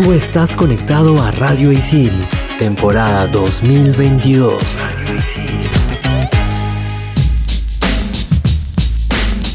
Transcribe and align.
Tú 0.00 0.12
estás 0.12 0.54
conectado 0.54 1.20
a 1.20 1.32
Radio 1.32 1.72
Isil, 1.72 2.12
temporada 2.56 3.26
2022. 3.26 4.84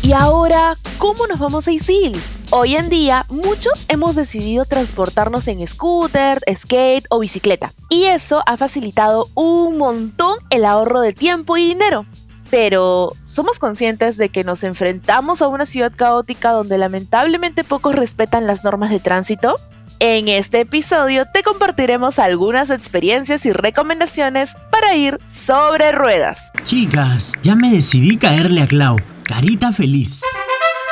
Y 0.01 0.11
ahora, 0.11 0.75
¿cómo 0.97 1.27
nos 1.27 1.39
vamos 1.39 1.65
a 1.69 1.71
Isil? 1.71 2.21
Hoy 2.49 2.75
en 2.75 2.89
día, 2.89 3.25
muchos 3.29 3.85
hemos 3.87 4.15
decidido 4.15 4.65
transportarnos 4.65 5.47
en 5.47 5.65
scooter, 5.65 6.41
skate 6.53 7.05
o 7.09 7.19
bicicleta. 7.19 7.71
Y 7.87 8.07
eso 8.07 8.43
ha 8.45 8.57
facilitado 8.57 9.29
un 9.35 9.77
montón 9.77 10.39
el 10.49 10.65
ahorro 10.65 10.99
de 10.99 11.13
tiempo 11.13 11.55
y 11.55 11.67
dinero. 11.67 12.05
Pero, 12.49 13.13
¿somos 13.23 13.59
conscientes 13.59 14.17
de 14.17 14.27
que 14.27 14.43
nos 14.43 14.65
enfrentamos 14.65 15.41
a 15.41 15.47
una 15.47 15.65
ciudad 15.65 15.93
caótica 15.95 16.51
donde 16.51 16.77
lamentablemente 16.77 17.63
pocos 17.63 17.95
respetan 17.95 18.45
las 18.45 18.65
normas 18.65 18.89
de 18.89 18.99
tránsito? 18.99 19.55
En 19.99 20.27
este 20.27 20.61
episodio 20.61 21.25
te 21.33 21.43
compartiremos 21.43 22.19
algunas 22.19 22.69
experiencias 22.69 23.45
y 23.45 23.53
recomendaciones 23.53 24.49
para 24.69 24.95
ir 24.95 25.19
sobre 25.29 25.91
ruedas. 25.91 26.51
Chicas, 26.65 27.33
ya 27.41 27.55
me 27.55 27.71
decidí 27.71 28.17
caerle 28.17 28.61
a 28.61 28.67
Clau. 28.67 28.97
Carita 29.23 29.71
feliz. 29.71 30.21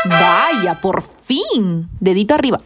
Vaya, 0.05 0.79
por 0.81 1.03
fin. 1.23 1.89
Dedito 1.99 2.33
arriba. 2.33 2.61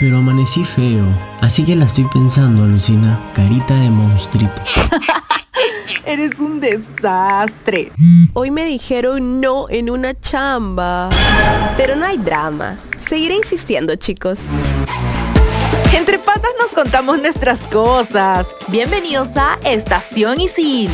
Pero 0.00 0.18
amanecí 0.18 0.64
feo, 0.64 1.06
así 1.40 1.64
que 1.64 1.76
la 1.76 1.84
estoy 1.84 2.04
pensando, 2.12 2.64
Lucina. 2.64 3.20
Carita 3.34 3.74
de 3.74 3.88
monstruito. 3.90 4.62
Eres 6.06 6.38
un 6.38 6.60
desastre. 6.60 7.92
Hoy 8.34 8.50
me 8.50 8.64
dijeron 8.64 9.40
no 9.40 9.70
en 9.70 9.88
una 9.88 10.18
chamba. 10.18 11.08
Pero 11.76 11.96
no 11.96 12.04
hay 12.04 12.18
drama. 12.18 12.78
Seguiré 12.98 13.36
insistiendo, 13.36 13.94
chicos. 13.96 14.40
Entre 15.94 16.18
patas 16.18 16.50
nos 16.60 16.72
contamos 16.72 17.20
nuestras 17.20 17.62
cosas. 17.62 18.48
Bienvenidos 18.66 19.28
a 19.36 19.60
Estación 19.64 20.40
Isil. 20.40 20.90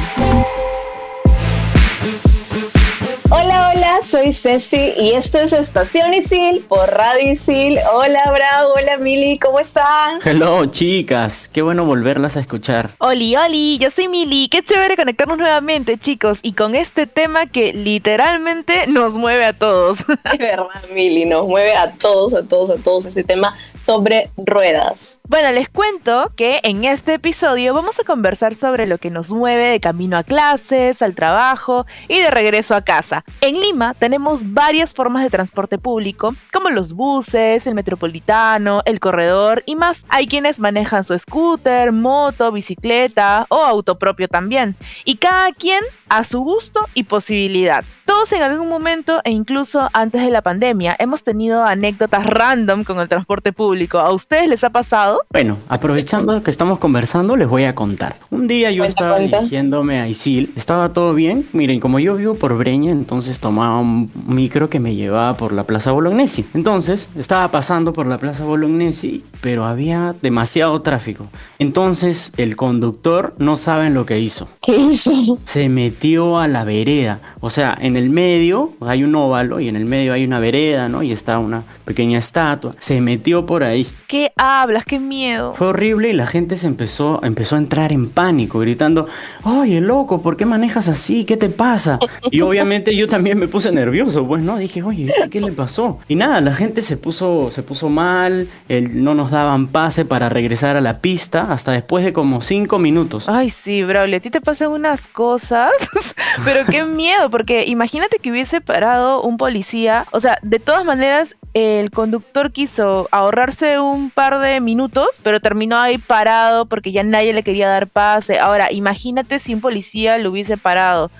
Hola, 3.32 3.72
hola, 3.72 4.02
soy 4.02 4.32
Ceci 4.32 4.92
y 4.98 5.12
esto 5.12 5.38
es 5.38 5.54
Estación 5.54 6.12
Isil 6.12 6.66
por 6.68 6.90
Radio 6.90 7.30
Isil. 7.32 7.78
Hola, 7.92 8.30
Bravo, 8.30 8.74
hola, 8.76 8.98
Mili, 8.98 9.38
¿cómo 9.38 9.58
están? 9.58 10.18
Hello, 10.22 10.66
chicas, 10.66 11.48
qué 11.48 11.62
bueno 11.62 11.86
volverlas 11.86 12.36
a 12.36 12.40
escuchar. 12.40 12.90
Oli, 12.98 13.36
oli, 13.36 13.78
yo 13.78 13.90
soy 13.90 14.08
Mili, 14.08 14.48
qué 14.50 14.62
chévere 14.62 14.96
conectarnos 14.96 15.38
nuevamente, 15.38 15.96
chicos, 15.96 16.40
y 16.42 16.52
con 16.52 16.74
este 16.74 17.06
tema 17.06 17.46
que 17.46 17.72
literalmente 17.72 18.86
nos 18.88 19.16
mueve 19.16 19.46
a 19.46 19.52
todos. 19.54 19.98
Es 20.32 20.38
verdad, 20.38 20.66
Mili, 20.92 21.24
nos 21.24 21.46
mueve 21.46 21.74
a 21.74 21.92
todos, 21.92 22.34
a 22.34 22.46
todos, 22.46 22.68
a 22.70 22.76
todos 22.76 23.06
ese 23.06 23.24
tema 23.24 23.56
sobre 23.82 24.30
ruedas. 24.36 25.20
Bueno, 25.28 25.52
les 25.52 25.68
cuento 25.68 26.32
que 26.36 26.60
en 26.62 26.84
este 26.84 27.14
episodio 27.14 27.74
vamos 27.74 27.98
a 27.98 28.04
conversar 28.04 28.54
sobre 28.54 28.86
lo 28.86 28.98
que 28.98 29.10
nos 29.10 29.30
mueve 29.30 29.64
de 29.64 29.80
camino 29.80 30.16
a 30.16 30.22
clases, 30.22 31.02
al 31.02 31.14
trabajo 31.14 31.86
y 32.08 32.20
de 32.20 32.30
regreso 32.30 32.74
a 32.74 32.82
casa. 32.82 33.24
En 33.40 33.60
Lima 33.60 33.94
tenemos 33.94 34.52
varias 34.52 34.92
formas 34.92 35.22
de 35.22 35.30
transporte 35.30 35.78
público, 35.78 36.34
como 36.52 36.70
los 36.70 36.92
buses, 36.92 37.66
el 37.66 37.74
metropolitano, 37.74 38.82
el 38.84 39.00
corredor 39.00 39.62
y 39.66 39.76
más. 39.76 40.04
Hay 40.08 40.26
quienes 40.26 40.58
manejan 40.58 41.04
su 41.04 41.18
scooter, 41.18 41.92
moto, 41.92 42.52
bicicleta 42.52 43.46
o 43.48 43.56
auto 43.56 43.98
propio 43.98 44.28
también. 44.28 44.76
Y 45.04 45.16
cada 45.16 45.52
quien 45.52 45.82
a 46.10 46.24
su 46.24 46.40
gusto 46.40 46.80
y 46.94 47.04
posibilidad. 47.04 47.84
Todos 48.04 48.32
en 48.32 48.42
algún 48.42 48.68
momento 48.68 49.20
e 49.22 49.30
incluso 49.30 49.88
antes 49.92 50.22
de 50.22 50.30
la 50.30 50.42
pandemia 50.42 50.96
hemos 50.98 51.22
tenido 51.22 51.64
anécdotas 51.64 52.26
random 52.26 52.82
con 52.82 52.98
el 52.98 53.08
transporte 53.08 53.52
público. 53.52 54.00
¿A 54.00 54.12
ustedes 54.12 54.48
les 54.48 54.64
ha 54.64 54.70
pasado? 54.70 55.22
Bueno, 55.30 55.56
aprovechando 55.68 56.42
que 56.42 56.50
estamos 56.50 56.80
conversando, 56.80 57.36
les 57.36 57.48
voy 57.48 57.64
a 57.64 57.76
contar. 57.76 58.16
Un 58.30 58.48
día 58.48 58.72
yo 58.72 58.82
estaba 58.82 59.20
dirigiéndome 59.20 60.00
a 60.00 60.08
Isil, 60.08 60.52
estaba 60.56 60.92
todo 60.92 61.14
bien. 61.14 61.46
Miren, 61.52 61.78
como 61.78 62.00
yo 62.00 62.16
vivo 62.16 62.34
por 62.34 62.58
Breña, 62.58 62.90
entonces 62.90 63.38
tomaba 63.38 63.78
un 63.78 64.10
micro 64.26 64.68
que 64.68 64.80
me 64.80 64.96
llevaba 64.96 65.34
por 65.34 65.52
la 65.52 65.62
Plaza 65.62 65.92
Bolognesi. 65.92 66.44
Entonces, 66.52 67.10
estaba 67.16 67.46
pasando 67.48 67.92
por 67.92 68.06
la 68.06 68.18
Plaza 68.18 68.44
Bolognesi, 68.44 69.22
pero 69.40 69.66
había 69.66 70.16
demasiado 70.20 70.82
tráfico. 70.82 71.28
Entonces, 71.60 72.32
el 72.36 72.56
conductor 72.56 73.34
no 73.38 73.54
sabe 73.54 73.88
lo 73.90 74.04
que 74.04 74.18
hizo. 74.18 74.48
¿Qué 74.60 74.76
hizo? 74.76 75.38
Se 75.44 75.68
metió 75.68 75.99
a 76.40 76.48
la 76.48 76.64
vereda. 76.64 77.20
O 77.40 77.50
sea, 77.50 77.76
en 77.80 77.96
el 77.96 78.10
medio 78.10 78.72
hay 78.80 79.04
un 79.04 79.14
óvalo 79.14 79.60
y 79.60 79.68
en 79.68 79.76
el 79.76 79.84
medio 79.84 80.12
hay 80.12 80.24
una 80.24 80.38
vereda, 80.40 80.88
¿no? 80.88 81.02
Y 81.02 81.12
está 81.12 81.38
una 81.38 81.62
pequeña 81.90 82.20
estatua. 82.20 82.76
Se 82.78 83.00
metió 83.00 83.46
por 83.46 83.64
ahí. 83.64 83.84
¿Qué 84.06 84.30
hablas? 84.36 84.84
¡Qué 84.84 85.00
miedo! 85.00 85.54
Fue 85.56 85.66
horrible 85.66 86.10
y 86.10 86.12
la 86.12 86.28
gente 86.28 86.56
se 86.56 86.68
empezó, 86.68 87.18
empezó 87.24 87.56
a 87.56 87.58
entrar 87.58 87.90
en 87.90 88.08
pánico, 88.08 88.60
gritando, 88.60 89.08
oye, 89.42 89.80
loco, 89.80 90.22
¿por 90.22 90.36
qué 90.36 90.46
manejas 90.46 90.86
así? 90.86 91.24
¿Qué 91.24 91.36
te 91.36 91.48
pasa? 91.48 91.98
Y 92.30 92.42
obviamente 92.42 92.94
yo 92.94 93.08
también 93.08 93.40
me 93.40 93.48
puse 93.48 93.72
nervioso, 93.72 94.24
pues, 94.24 94.40
¿no? 94.40 94.56
Dije, 94.56 94.84
oye, 94.84 95.10
¿qué 95.32 95.40
le 95.40 95.50
pasó? 95.50 95.98
Y 96.06 96.14
nada, 96.14 96.40
la 96.40 96.54
gente 96.54 96.80
se 96.80 96.96
puso, 96.96 97.50
se 97.50 97.64
puso 97.64 97.88
mal, 97.88 98.46
el, 98.68 99.02
no 99.02 99.16
nos 99.16 99.32
daban 99.32 99.66
pase 99.66 100.04
para 100.04 100.28
regresar 100.28 100.76
a 100.76 100.80
la 100.80 101.00
pista 101.00 101.52
hasta 101.52 101.72
después 101.72 102.04
de 102.04 102.12
como 102.12 102.40
cinco 102.40 102.78
minutos. 102.78 103.28
Ay, 103.28 103.50
sí, 103.50 103.82
Braulio, 103.82 104.18
a 104.18 104.20
ti 104.20 104.30
te 104.30 104.40
pasan 104.40 104.70
unas 104.70 105.08
cosas, 105.08 105.72
pero 106.44 106.64
qué 106.70 106.84
miedo, 106.84 107.30
porque 107.30 107.66
imagínate 107.66 108.18
que 108.18 108.30
hubiese 108.30 108.60
parado 108.60 109.22
un 109.22 109.38
policía, 109.38 110.06
o 110.12 110.20
sea, 110.20 110.38
de 110.42 110.60
todas 110.60 110.84
maneras 110.84 111.34
el 111.54 111.90
conductor 111.90 112.52
quiso 112.52 113.08
ahorrarse 113.10 113.80
un 113.80 114.10
par 114.10 114.38
de 114.38 114.60
minutos, 114.60 115.20
pero 115.24 115.40
terminó 115.40 115.78
ahí 115.78 115.98
parado 115.98 116.66
porque 116.66 116.92
ya 116.92 117.02
nadie 117.02 117.32
le 117.32 117.42
quería 117.42 117.68
dar 117.68 117.88
pase. 117.88 118.38
Ahora, 118.38 118.70
imagínate 118.72 119.38
si 119.38 119.54
un 119.54 119.60
policía 119.60 120.18
lo 120.18 120.30
hubiese 120.30 120.56
parado 120.56 121.10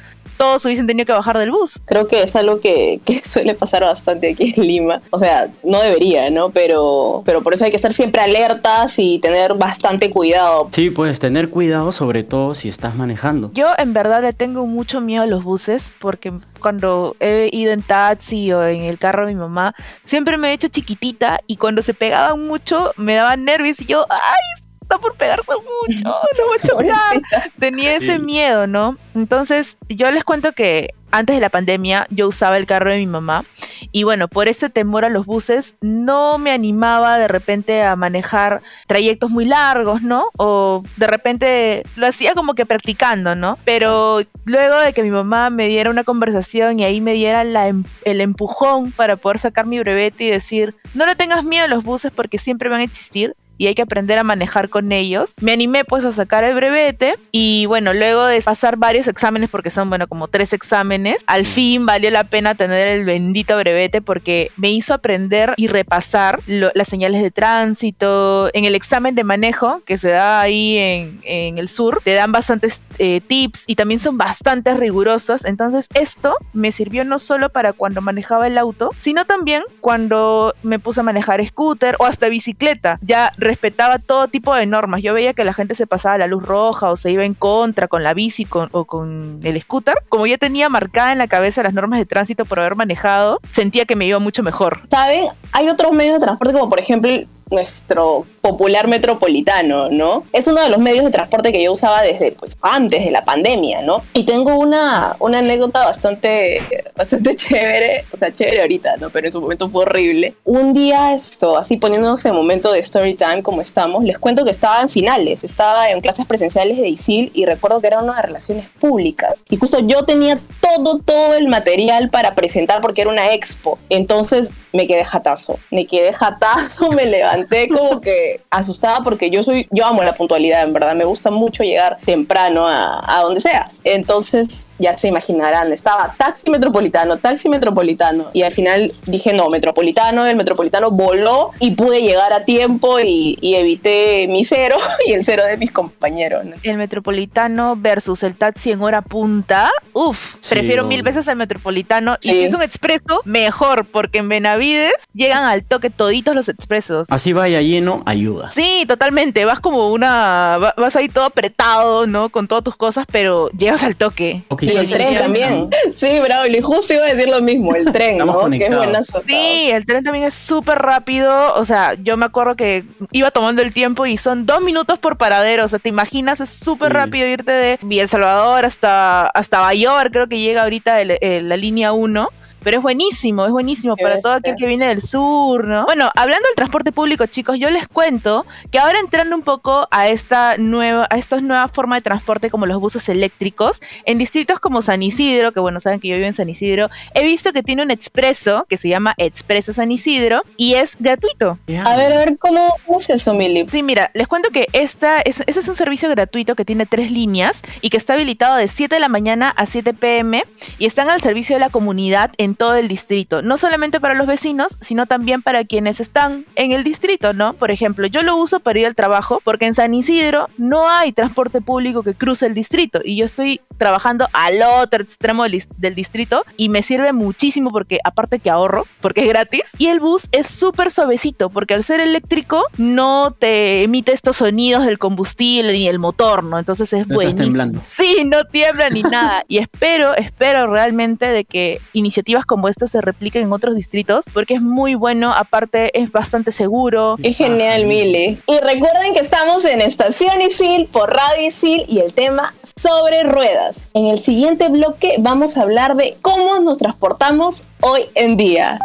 todos 0.41 0.65
hubiesen 0.65 0.87
tenido 0.87 1.05
que 1.05 1.13
bajar 1.13 1.37
del 1.37 1.51
bus. 1.51 1.79
Creo 1.85 2.09
que 2.09 2.23
es 2.23 2.35
algo 2.35 2.61
que, 2.61 2.99
que, 3.05 3.21
suele 3.25 3.55
pasar 3.55 3.85
bastante 3.85 4.31
aquí 4.31 4.55
en 4.57 4.67
Lima. 4.67 5.03
O 5.11 5.19
sea, 5.19 5.51
no 5.63 5.83
debería, 5.83 6.31
¿no? 6.31 6.49
Pero, 6.49 7.23
pero 7.27 7.43
por 7.43 7.53
eso 7.53 7.67
hay 7.67 7.71
que 7.71 7.77
estar 7.77 7.93
siempre 7.93 8.23
alertas 8.23 8.99
y 8.99 9.19
tener 9.19 9.53
bastante 9.53 10.09
cuidado. 10.09 10.71
Sí, 10.73 10.89
puedes 10.89 11.21
tener 11.21 11.51
cuidado 11.51 11.93
sobre 11.93 12.23
todo 12.23 12.55
si 12.55 12.71
estás 12.71 12.95
manejando. 12.95 13.51
Yo 13.53 13.67
en 13.77 13.93
verdad 13.93 14.23
le 14.23 14.33
tengo 14.33 14.67
mucho 14.67 15.03
miedo 15.03 15.25
a 15.25 15.27
los 15.27 15.45
buses 15.45 15.85
porque 15.99 16.33
cuando 16.59 17.17
he 17.21 17.51
ido 17.53 17.73
en 17.73 17.83
taxi 17.83 18.51
o 18.53 18.65
en 18.65 18.81
el 18.85 18.99
carro 18.99 19.27
de 19.27 19.35
mi 19.35 19.39
mamá, 19.39 19.75
siempre 20.07 20.39
me 20.39 20.49
he 20.49 20.53
hecho 20.55 20.69
chiquitita 20.69 21.41
y 21.47 21.57
cuando 21.57 21.83
se 21.83 21.93
pegaban 21.93 22.47
mucho 22.47 22.93
me 22.97 23.15
daban 23.15 23.45
nervios 23.45 23.79
y 23.83 23.85
yo, 23.85 24.07
¡ay! 24.09 24.60
Está 24.91 24.99
por 24.99 25.15
pegarse 25.15 25.53
mucho, 25.53 26.05
no 26.69 26.77
voy 26.77 26.89
a 26.89 27.51
Tenía 27.59 27.95
ese 27.95 28.19
miedo, 28.19 28.67
¿no? 28.67 28.97
Entonces, 29.15 29.77
yo 29.89 30.11
les 30.11 30.25
cuento 30.25 30.53
que 30.53 30.95
antes 31.13 31.35
de 31.37 31.41
la 31.41 31.49
pandemia 31.49 32.07
yo 32.11 32.29
usaba 32.29 32.57
el 32.57 32.67
carro 32.67 32.91
de 32.91 32.99
mi 32.99 33.07
mamá 33.07 33.45
y 33.93 34.05
bueno, 34.05 34.29
por 34.29 34.49
este 34.49 34.71
temor 34.71 35.05
a 35.05 35.09
los 35.09 35.27
buses 35.27 35.75
no 35.81 36.39
me 36.39 36.53
animaba 36.53 37.19
de 37.19 37.27
repente 37.27 37.83
a 37.83 37.97
manejar 37.97 38.63
trayectos 38.87 39.31
muy 39.31 39.45
largos, 39.45 40.03
¿no? 40.03 40.27
O 40.37 40.83
de 40.97 41.07
repente 41.07 41.83
lo 41.97 42.07
hacía 42.07 42.35
como 42.35 42.55
que 42.55 42.67
practicando, 42.67 43.35
¿no? 43.35 43.59
Pero 43.65 44.21
luego 44.45 44.79
de 44.79 44.93
que 44.93 45.03
mi 45.03 45.11
mamá 45.11 45.51
me 45.51 45.67
diera 45.67 45.91
una 45.91 46.05
conversación 46.05 46.79
y 46.79 46.85
ahí 46.85 47.01
me 47.01 47.13
diera 47.13 47.43
la, 47.43 47.69
em, 47.69 47.85
el 48.05 48.21
empujón 48.21 48.93
para 48.93 49.17
poder 49.17 49.39
sacar 49.39 49.67
mi 49.67 49.79
brevete 49.81 50.25
y 50.25 50.31
decir, 50.31 50.77
no 50.95 51.07
le 51.07 51.17
tengas 51.17 51.43
miedo 51.45 51.65
a 51.65 51.69
los 51.69 51.83
buses 51.83 52.13
porque 52.15 52.39
siempre 52.39 52.69
van 52.69 52.81
a 52.81 52.85
existir, 52.85 53.35
y 53.61 53.67
hay 53.67 53.75
que 53.75 53.83
aprender 53.83 54.19
a 54.19 54.25
manejar 54.25 54.71
con 54.71 54.91
ellos. 54.91 55.35
Me 55.43 55.53
animé 55.53 55.85
pues 55.85 56.03
a 56.07 56.13
sacar 56.13 56.45
el 56.45 56.55
brevete 56.55 57.17
y 57.31 57.67
bueno, 57.67 57.93
luego 57.93 58.25
de 58.25 58.41
pasar 58.41 58.79
varios 58.79 59.07
exámenes, 59.07 59.51
porque 59.51 59.71
son 59.71 59.91
bueno 59.91 60.09
como 60.09 60.29
tres 60.29 60.55
exámenes, 60.55 61.19
al 61.27 61.45
fin 61.45 61.85
valió 61.85 62.11
la 62.11 62.25
pena 62.25 62.55
tener 62.55 62.89
el 62.89 63.05
bendito 63.05 63.59
brevete 63.59 64.01
porque 64.01 64.51
me 64.57 64.71
hizo 64.71 64.95
aprender 64.95 65.53
y 65.59 65.67
repasar 65.67 66.41
las 66.47 66.89
señales 66.89 67.21
de 67.21 67.31
tránsito. 67.31 68.49
En 68.55 68.65
el 68.65 68.75
examen 68.75 69.15
de 69.15 69.25
manejo 69.25 69.83
que 69.85 69.99
se 69.99 70.09
da 70.09 70.41
ahí 70.41 70.79
en, 70.79 71.21
en 71.25 71.59
el 71.59 71.69
sur, 71.69 72.01
te 72.03 72.15
dan 72.15 72.33
bastantes 72.33 72.81
eh, 72.99 73.21
tips 73.21 73.65
y 73.67 73.75
también 73.75 74.01
son 74.01 74.17
bastante 74.17 74.73
rigurosos. 74.73 75.45
Entonces 75.45 75.87
esto 75.93 76.35
me 76.55 76.73
sirvió 76.73 77.05
no 77.05 77.19
solo 77.19 77.51
para 77.51 77.75
cuando 77.75 78.01
manejaba 78.01 78.47
el 78.47 78.57
auto, 78.57 78.89
sino 78.99 79.27
también 79.27 79.63
cuando 79.83 80.55
me 80.63 80.79
puse 80.79 81.01
a 81.01 81.03
manejar 81.03 81.47
scooter 81.47 81.97
o 81.99 82.07
hasta 82.07 82.31
bicicleta. 82.31 82.99
Ya 83.03 83.33
respetaba 83.51 83.99
todo 83.99 84.29
tipo 84.29 84.55
de 84.55 84.65
normas. 84.65 85.03
Yo 85.03 85.13
veía 85.13 85.35
que 85.35 85.45
la 85.45 85.53
gente 85.53 85.75
se 85.75 85.89
pasaba 85.89 86.19
la 86.19 86.29
luz 86.29 86.45
roja 86.45 86.91
o 86.93 86.97
se 86.97 87.11
iba 87.11 87.25
en 87.25 87.35
contra 87.35 87.89
con 87.89 88.05
la 88.05 88.15
bici 88.15 88.47
o 88.53 88.85
con 88.85 89.41
el 89.43 89.61
scooter. 89.61 89.97
Como 90.09 90.25
ya 90.29 90.39
tenía 90.39 90.69
marcada 90.69 91.11
en 91.11 91.19
la 91.19 91.27
cabeza 91.27 91.65
las 91.65 91.75
normas 91.75 91.99
de 91.99 92.07
tránsito 92.07 92.45
por 92.45 92.61
haber 92.61 92.77
manejado, 92.77 93.41
sentía 93.53 93.87
que 93.87 93.97
me 93.97 94.07
iba 94.07 94.21
mucho 94.21 94.45
mejor. 94.45 94.83
¿Saben? 94.89 95.25
Hay 95.51 95.69
otros 95.69 95.91
medios 95.91 96.21
de 96.21 96.27
transporte 96.27 96.53
como 96.55 96.69
por 96.69 96.79
ejemplo 96.79 97.11
nuestro 97.51 98.27
popular 98.41 98.89
metropolitano, 98.89 99.91
¿no? 99.91 100.25
Es 100.33 100.47
uno 100.47 100.63
de 100.63 100.71
los 100.71 100.79
medios 100.79 101.05
de 101.05 101.11
transporte 101.11 101.53
que 101.53 101.63
yo 101.63 101.73
usaba 101.73 102.03
desde 102.03 102.33
pues, 102.33 102.57
antes 102.63 103.05
de 103.05 103.11
la 103.11 103.25
pandemia, 103.25 103.83
¿no? 103.83 104.03
Y 104.15 104.25
tengo 104.25 104.57
una, 104.59 105.17
una 105.19 105.39
anécdota 105.39 105.85
bastante, 105.85 106.63
bastante 106.97 107.35
chévere, 107.37 108.05
o 108.13 108.17
sea, 108.17 108.33
chévere 108.33 108.63
ahorita, 108.63 108.97
¿no? 108.99 109.11
Pero 109.11 109.27
en 109.27 109.33
su 109.33 109.41
momento 109.41 109.69
fue 109.69 109.83
horrible. 109.83 110.35
Un 110.45 110.73
día 110.73 111.15
esto, 111.15 111.59
así 111.59 111.77
poniéndonos 111.77 112.25
en 112.25 112.35
momento 112.35 112.73
de 112.73 112.79
story 112.79 113.15
time 113.15 113.43
como 113.43 113.61
estamos, 113.61 114.05
les 114.05 114.19
cuento 114.19 114.45
que 114.45 114.51
estaba 114.51 114.81
en 114.81 114.89
finales, 114.89 115.45
estaba 115.45 115.91
en 115.91 116.01
clases 116.01 116.27
presenciales 116.27 116.79
de 116.79 116.89
ISIL 116.89 117.31
y 117.35 117.45
recuerdo 117.45 117.81
que 117.81 117.89
era 117.89 118.01
una 118.01 118.17
de 118.17 118.23
relaciones 118.23 118.71
públicas. 118.71 119.45
Y 119.51 119.57
justo 119.57 119.81
yo 119.81 120.05
tenía 120.05 120.41
todo, 120.61 120.99
todo 120.99 121.35
el 121.35 121.49
material 121.49 122.11
para 122.11 122.35
presentar 122.35 122.81
porque 122.81 123.03
era 123.03 123.11
una 123.11 123.35
expo. 123.35 123.79
Entonces 123.91 124.53
me 124.73 124.87
quedé 124.87 125.05
jatazo, 125.05 125.59
me 125.71 125.87
quedé 125.87 126.13
jatazo, 126.13 126.91
me 126.93 127.05
levanté 127.05 127.40
como 127.69 128.01
que 128.01 128.43
asustada 128.51 129.01
porque 129.03 129.31
yo 129.31 129.43
soy, 129.43 129.69
yo 129.71 129.87
amo 129.87 130.03
la 130.03 130.15
puntualidad, 130.15 130.65
en 130.67 130.73
verdad, 130.73 130.95
me 130.95 131.05
gusta 131.05 131.31
mucho 131.31 131.63
llegar 131.63 131.99
temprano 132.05 132.67
a, 132.67 133.03
a 133.07 133.23
donde 133.23 133.41
sea. 133.41 133.71
Entonces 133.85 134.69
ya 134.79 134.97
se 134.99 135.09
imaginarán, 135.09 135.73
estaba 135.73 136.15
taxi 136.17 136.51
metropolitano, 136.51 137.19
taxi 137.19 137.49
metropolitano 137.49 138.31
y 138.33 138.43
al 138.43 138.53
final 138.53 138.93
dije 139.07 139.33
no, 139.33 139.49
metropolitano, 139.51 140.27
el 140.27 140.37
metropolitano 140.37 140.91
voló 140.91 141.53
y 141.61 141.73
pude 141.73 142.03
llegar 142.03 142.33
a 142.33 142.45
tiempo 142.45 143.01
y, 143.01 143.39
y 143.41 143.55
evité 143.55 144.27
mi 144.29 144.45
cero 144.45 144.77
y 145.07 145.13
el 145.13 145.25
cero 145.25 145.45
de 145.45 145.57
mis 145.57 145.73
compañeros. 145.73 146.45
El 146.63 146.77
metropolitano 146.77 147.77
versus 147.77 148.23
el 148.23 148.37
taxi 148.37 148.73
en 148.73 148.83
hora 148.83 149.03
punta, 149.03 149.71
uff, 149.93 150.37
prefiero 150.49 150.85
mil 150.85 151.03
veces 151.03 151.29
al 151.29 151.37
metropolitano 151.37 152.17
y 152.23 152.31
si 152.31 152.43
es 152.43 152.55
un 152.55 152.63
expreso, 152.63 153.23
mejor, 153.25 153.87
porque 153.87 154.19
en 154.19 154.29
Benavides 154.29 154.95
llegan 155.15 155.45
al 155.45 155.65
toque 155.65 155.91
toditos 155.91 156.35
los 156.35 156.49
expresos. 156.49 157.07
Así 157.11 157.30
vaya 157.33 157.61
lleno, 157.61 158.03
ayuda. 158.07 158.51
Sí, 158.53 158.85
totalmente, 158.87 159.45
vas 159.45 159.61
como 159.61 159.91
una, 159.91 160.73
vas 160.77 160.97
ahí 160.97 161.09
todo 161.09 161.25
apretado, 161.25 162.07
¿no? 162.07 162.29
Con 162.31 162.49
todas 162.49 162.65
tus 162.65 162.77
cosas, 162.77 163.07
pero 163.11 163.51
llegas 163.51 163.83
al 163.83 163.97
toque. 163.97 164.45
y 164.61 164.71
el 164.71 164.91
tren 164.91 165.19
también. 165.19 165.71
Sí, 165.93 166.21
bravo, 166.23 166.47
y 166.47 166.61
justo 166.61 166.95
iba 166.95 167.05
a 167.05 167.13
decir 167.15 167.29
lo 167.29 167.41
mismo, 167.41 167.75
el 167.75 167.91
tren, 167.93 168.19
¿no? 168.19 168.49
Que 168.51 168.67
es 168.67 168.77
buenazo. 168.77 169.23
Sí, 169.27 169.69
el 169.71 169.85
tren 169.87 170.05
también 170.05 170.25
es 170.25 170.35
súper 170.35 170.79
rápido, 170.79 171.55
o 171.55 171.65
sea, 171.65 171.95
yo 171.95 172.17
me 172.17 172.27
acuerdo 172.27 172.57
que 172.57 172.85
iba 173.13 173.31
tomando 173.31 173.63
el 173.63 173.73
tiempo 173.73 174.07
y 174.07 174.17
son 174.17 174.47
dos 174.47 174.61
minutos 174.61 174.99
por 174.99 175.17
paradero, 175.17 175.65
o 175.65 175.69
sea, 175.69 175.79
te 175.79 175.89
imaginas, 175.89 176.41
es 176.41 176.51
súper 176.51 176.93
rápido 176.93 177.27
irte 177.27 177.53
de 177.53 177.79
El 177.91 178.09
Salvador 178.09 178.65
hasta, 178.65 179.27
hasta 179.27 179.61
Bayor, 179.61 180.11
creo 180.11 180.29
que 180.29 180.39
llega 180.39 180.63
ahorita 180.63 181.05
la 181.05 181.57
línea 181.57 181.93
1 181.93 182.29
pero 182.63 182.79
es 182.79 182.83
buenísimo, 182.83 183.45
es 183.45 183.53
buenísimo 183.53 183.97
para 183.97 184.21
todo 184.21 184.35
aquel 184.35 184.57
que 184.57 184.67
viene 184.67 184.87
del 184.89 185.03
sur, 185.03 185.67
¿no? 185.67 185.85
Bueno, 185.85 186.11
hablando 186.15 186.47
del 186.49 186.57
transporte 186.57 186.93
público, 186.93 187.27
chicos, 187.27 187.59
yo 187.59 187.71
les 187.71 187.89
cuento 187.89 188.47
que 188.71 188.79
ahora 188.79 188.99
entrando 188.99 189.37
un 189.37 189.43
poco 189.43 189.89
a 189.91 190.09
esta 190.09 190.57
nueva, 190.59 191.07
a 191.11 191.19
esta 191.19 191.41
nueva 191.41 191.69
forma 191.69 191.97
de 191.97 192.03
transporte 192.03 192.51
como 192.51 192.67
los 192.67 192.79
buses 192.79 193.09
eléctricos, 193.09 193.81
en 194.05 194.19
distritos 194.19 194.61
como 194.61 194.83
San 194.83 195.03
Isidro, 195.03 195.53
que 195.53 195.61
bueno, 195.61 195.81
saben 195.81 196.01
que 196.01 196.09
yo 196.09 196.17
vivo 196.17 196.27
en 196.27 196.35
San 196.35 196.49
Isidro, 196.49 196.89
he 197.15 197.25
visto 197.25 197.53
que 197.53 197.63
tiene 197.63 197.83
un 197.83 197.91
expreso 197.91 198.67
que 198.69 198.77
se 198.77 198.89
llama 198.89 199.15
Expreso 199.17 199.73
San 199.73 199.91
Isidro 199.93 200.43
y 200.57 200.75
es 200.75 200.97
gratuito. 200.99 201.59
A 201.85 201.97
ver, 201.97 202.13
a 202.13 202.19
ver, 202.19 202.39
¿cómo, 202.39 202.77
es 202.97 203.11
eso, 203.11 203.35
Mili? 203.35 203.67
Sí, 203.71 203.83
mira, 203.83 204.11
les 204.15 204.29
cuento 204.29 204.51
que 204.51 204.67
esta 204.73 205.21
es, 205.21 205.41
este 205.47 205.61
es 205.61 205.69
un 205.69 205.75
servicio 205.75 206.09
gratuito 206.09 206.55
que 206.55 206.65
tiene 206.65 206.87
tres 206.87 207.11
líneas 207.11 207.61
y 207.81 207.91
que 207.91 207.97
está 207.97 208.15
habilitado 208.15 208.57
de 208.57 208.69
7 208.69 208.95
de 208.95 209.01
la 209.01 209.09
mañana 209.09 209.51
a 209.51 209.67
7 209.67 209.95
pm 209.95 210.45
y 210.79 210.87
están 210.87 211.11
al 211.11 211.21
servicio 211.21 211.57
de 211.57 211.61
la 211.61 211.71
comunidad 211.71 212.33
en 212.39 212.50
todo 212.55 212.75
el 212.75 212.89
distrito, 212.89 213.43
no 213.43 213.57
solamente 213.57 214.01
para 214.01 214.15
los 214.15 214.27
vecinos, 214.27 214.79
sino 214.81 215.07
también 215.07 215.43
para 215.43 215.65
quienes 215.65 216.01
están 216.01 216.45
en 216.57 216.73
el 216.73 216.85
distrito, 216.85 217.33
¿no? 217.33 217.55
Por 217.55 217.71
ejemplo, 217.71 218.07
yo 218.07 218.23
lo 218.23 218.37
uso 218.37 218.61
para 218.61 218.79
ir 218.79 218.87
al 218.87 218.95
trabajo 218.95 219.41
porque 219.45 219.67
en 219.67 219.75
San 219.75 219.95
Isidro 219.95 220.49
no 220.59 220.89
hay 220.89 221.13
transporte 221.13 221.61
público 221.61 222.03
que 222.03 222.15
cruce 222.15 222.47
el 222.47 222.55
distrito 222.55 223.01
y 223.05 223.17
yo 223.17 223.25
estoy 223.25 223.61
trabajando 223.79 224.27
al 224.33 224.61
otro 224.63 225.03
extremo 225.03 225.45
del, 225.45 225.95
distrito 225.95 226.45
y 226.57 226.69
me 226.69 226.83
sirve 226.83 227.13
muchísimo 227.13 227.71
porque 227.71 227.99
aparte 228.05 228.39
que 228.39 228.51
ahorro, 228.51 228.87
porque 229.01 229.23
es 229.23 229.29
gratis, 229.29 229.63
y 229.79 229.87
el 229.87 230.01
bus 230.01 230.29
es 230.33 230.47
súper 230.47 230.93
suavecito 230.93 231.51
porque 231.51 231.75
al 231.75 231.85
ser 231.85 232.01
eléctrico 232.01 232.65
no 232.77 233.33
te 233.39 233.83
emite 233.83 234.13
estos 234.13 234.37
sonidos 234.37 234.85
del 234.85 234.99
combustible 234.99 235.73
ni 235.73 235.89
el 235.89 235.99
motor, 235.99 236.45
¿no? 236.45 236.59
Entonces 236.59 236.93
es 236.93 237.07
bueno. 237.07 237.35
temblando. 237.35 237.81
Sí, 237.89 238.25
no 238.25 238.45
tiembla 238.45 238.91
ni 238.91 239.03
nada. 239.03 239.45
Y 239.49 239.59
espero, 239.59 240.15
espero 240.15 240.67
realmente 240.67 241.27
de 241.27 241.45
que 241.45 241.81
iniciativas 241.93 242.40
como 242.47 242.69
esta 242.69 242.87
se 242.87 243.01
repliquen 243.01 243.45
en 243.45 243.53
otros 243.53 243.75
distritos 243.75 244.25
porque 244.33 244.55
es 244.55 244.63
muy 244.63 244.95
bueno, 244.95 245.33
aparte 245.33 245.99
es 245.99 246.11
bastante 246.11 246.53
seguro. 246.53 247.17
Es 247.23 247.37
genial, 247.37 247.87
Mile. 247.87 248.39
Y 248.47 248.59
recuerden 248.59 249.15
que 249.15 249.21
estamos 249.21 249.65
en 249.65 249.81
Estación 249.81 250.41
Isil 250.41 250.89
por 250.93 251.11
Radio 251.11 251.47
Isil 251.47 251.85
y 251.89 252.01
el 252.01 252.13
tema 252.13 252.55
sobre 252.77 253.23
ruedas. 253.25 253.91
En 253.95 254.07
el 254.07 254.19
siguiente 254.19 254.69
bloque 254.69 255.17
vamos 255.19 255.57
a 255.57 255.63
hablar 255.63 255.97
de 255.97 256.17
cómo 256.23 256.59
nos 256.61 256.79
transportamos 256.79 257.67
hoy 257.81 258.03
en 258.15 258.37
día. 258.37 258.79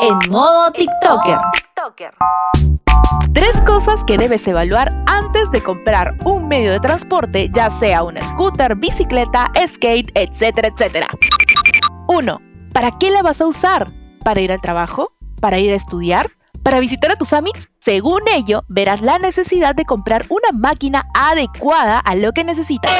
En 0.00 0.30
modo 0.30 0.70
TikToker. 0.72 1.38
TikToker. 1.52 2.14
Tres 3.32 3.52
cosas 3.66 4.02
que 4.04 4.16
debes 4.18 4.46
evaluar 4.46 4.92
antes 5.06 5.50
de 5.52 5.62
comprar 5.62 6.14
un 6.24 6.48
medio 6.48 6.72
de 6.72 6.80
transporte, 6.80 7.48
ya 7.54 7.70
sea 7.78 8.02
un 8.02 8.16
scooter, 8.20 8.74
bicicleta, 8.74 9.50
skate, 9.68 10.10
etcétera, 10.14 10.68
etcétera. 10.68 11.08
1. 12.10 12.40
¿Para 12.72 12.98
qué 12.98 13.12
la 13.12 13.22
vas 13.22 13.40
a 13.40 13.46
usar? 13.46 13.92
¿Para 14.24 14.40
ir 14.40 14.50
al 14.50 14.60
trabajo? 14.60 15.12
¿Para 15.40 15.60
ir 15.60 15.72
a 15.72 15.76
estudiar? 15.76 16.28
¿Para 16.64 16.80
visitar 16.80 17.12
a 17.12 17.14
tus 17.14 17.32
amigos? 17.32 17.70
Según 17.78 18.22
ello, 18.34 18.64
verás 18.66 19.00
la 19.00 19.20
necesidad 19.20 19.76
de 19.76 19.84
comprar 19.84 20.26
una 20.28 20.50
máquina 20.52 21.06
adecuada 21.14 22.00
a 22.00 22.16
lo 22.16 22.32
que 22.32 22.42
necesitas. 22.42 22.90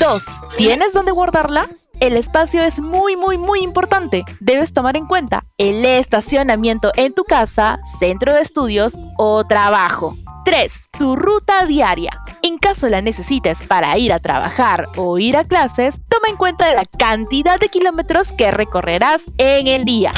2. 0.00 0.22
¿Tienes 0.56 0.94
dónde 0.94 1.12
guardarla? 1.12 1.66
El 2.00 2.16
espacio 2.16 2.62
es 2.62 2.78
muy 2.78 3.16
muy 3.16 3.38
muy 3.38 3.60
importante. 3.60 4.22
Debes 4.40 4.74
tomar 4.74 4.96
en 4.96 5.06
cuenta 5.06 5.44
el 5.56 5.84
estacionamiento 5.84 6.92
en 6.96 7.14
tu 7.14 7.24
casa, 7.24 7.78
centro 7.98 8.34
de 8.34 8.42
estudios 8.42 8.98
o 9.16 9.44
trabajo. 9.44 10.14
3. 10.44 10.72
Tu 10.98 11.16
ruta 11.16 11.64
diaria. 11.64 12.10
En 12.42 12.58
caso 12.58 12.88
la 12.88 13.00
necesites 13.00 13.66
para 13.66 13.96
ir 13.98 14.12
a 14.12 14.20
trabajar 14.20 14.86
o 14.96 15.18
ir 15.18 15.36
a 15.36 15.44
clases, 15.44 15.94
toma 16.08 16.28
en 16.28 16.36
cuenta 16.36 16.72
la 16.72 16.84
cantidad 16.84 17.58
de 17.58 17.68
kilómetros 17.68 18.30
que 18.32 18.50
recorrerás 18.50 19.22
en 19.38 19.66
el 19.66 19.84
día. 19.84 20.12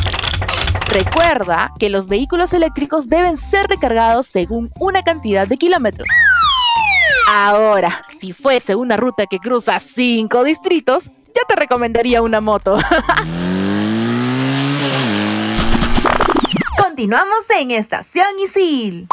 Recuerda 0.89 1.73
que 1.79 1.91
los 1.91 2.09
vehículos 2.09 2.53
eléctricos 2.53 3.09
deben 3.09 3.37
ser 3.37 3.69
recargados 3.69 4.27
según 4.27 4.69
una 4.81 5.03
cantidad 5.03 5.47
de 5.47 5.57
kilómetros. 5.57 6.09
Ahora, 7.31 8.05
si 8.19 8.33
fuese 8.33 8.75
una 8.75 8.97
ruta 8.97 9.27
que 9.27 9.39
cruza 9.39 9.79
5 9.81 10.45
distritos, 10.45 11.11
ya 11.38 11.46
te 11.46 11.56
recomendaría 11.61 12.20
una 12.23 12.40
moto. 12.40 12.79
Continuamos 16.82 17.50
en 17.61 17.70
Estación 17.70 18.26
Isil. 18.43 19.06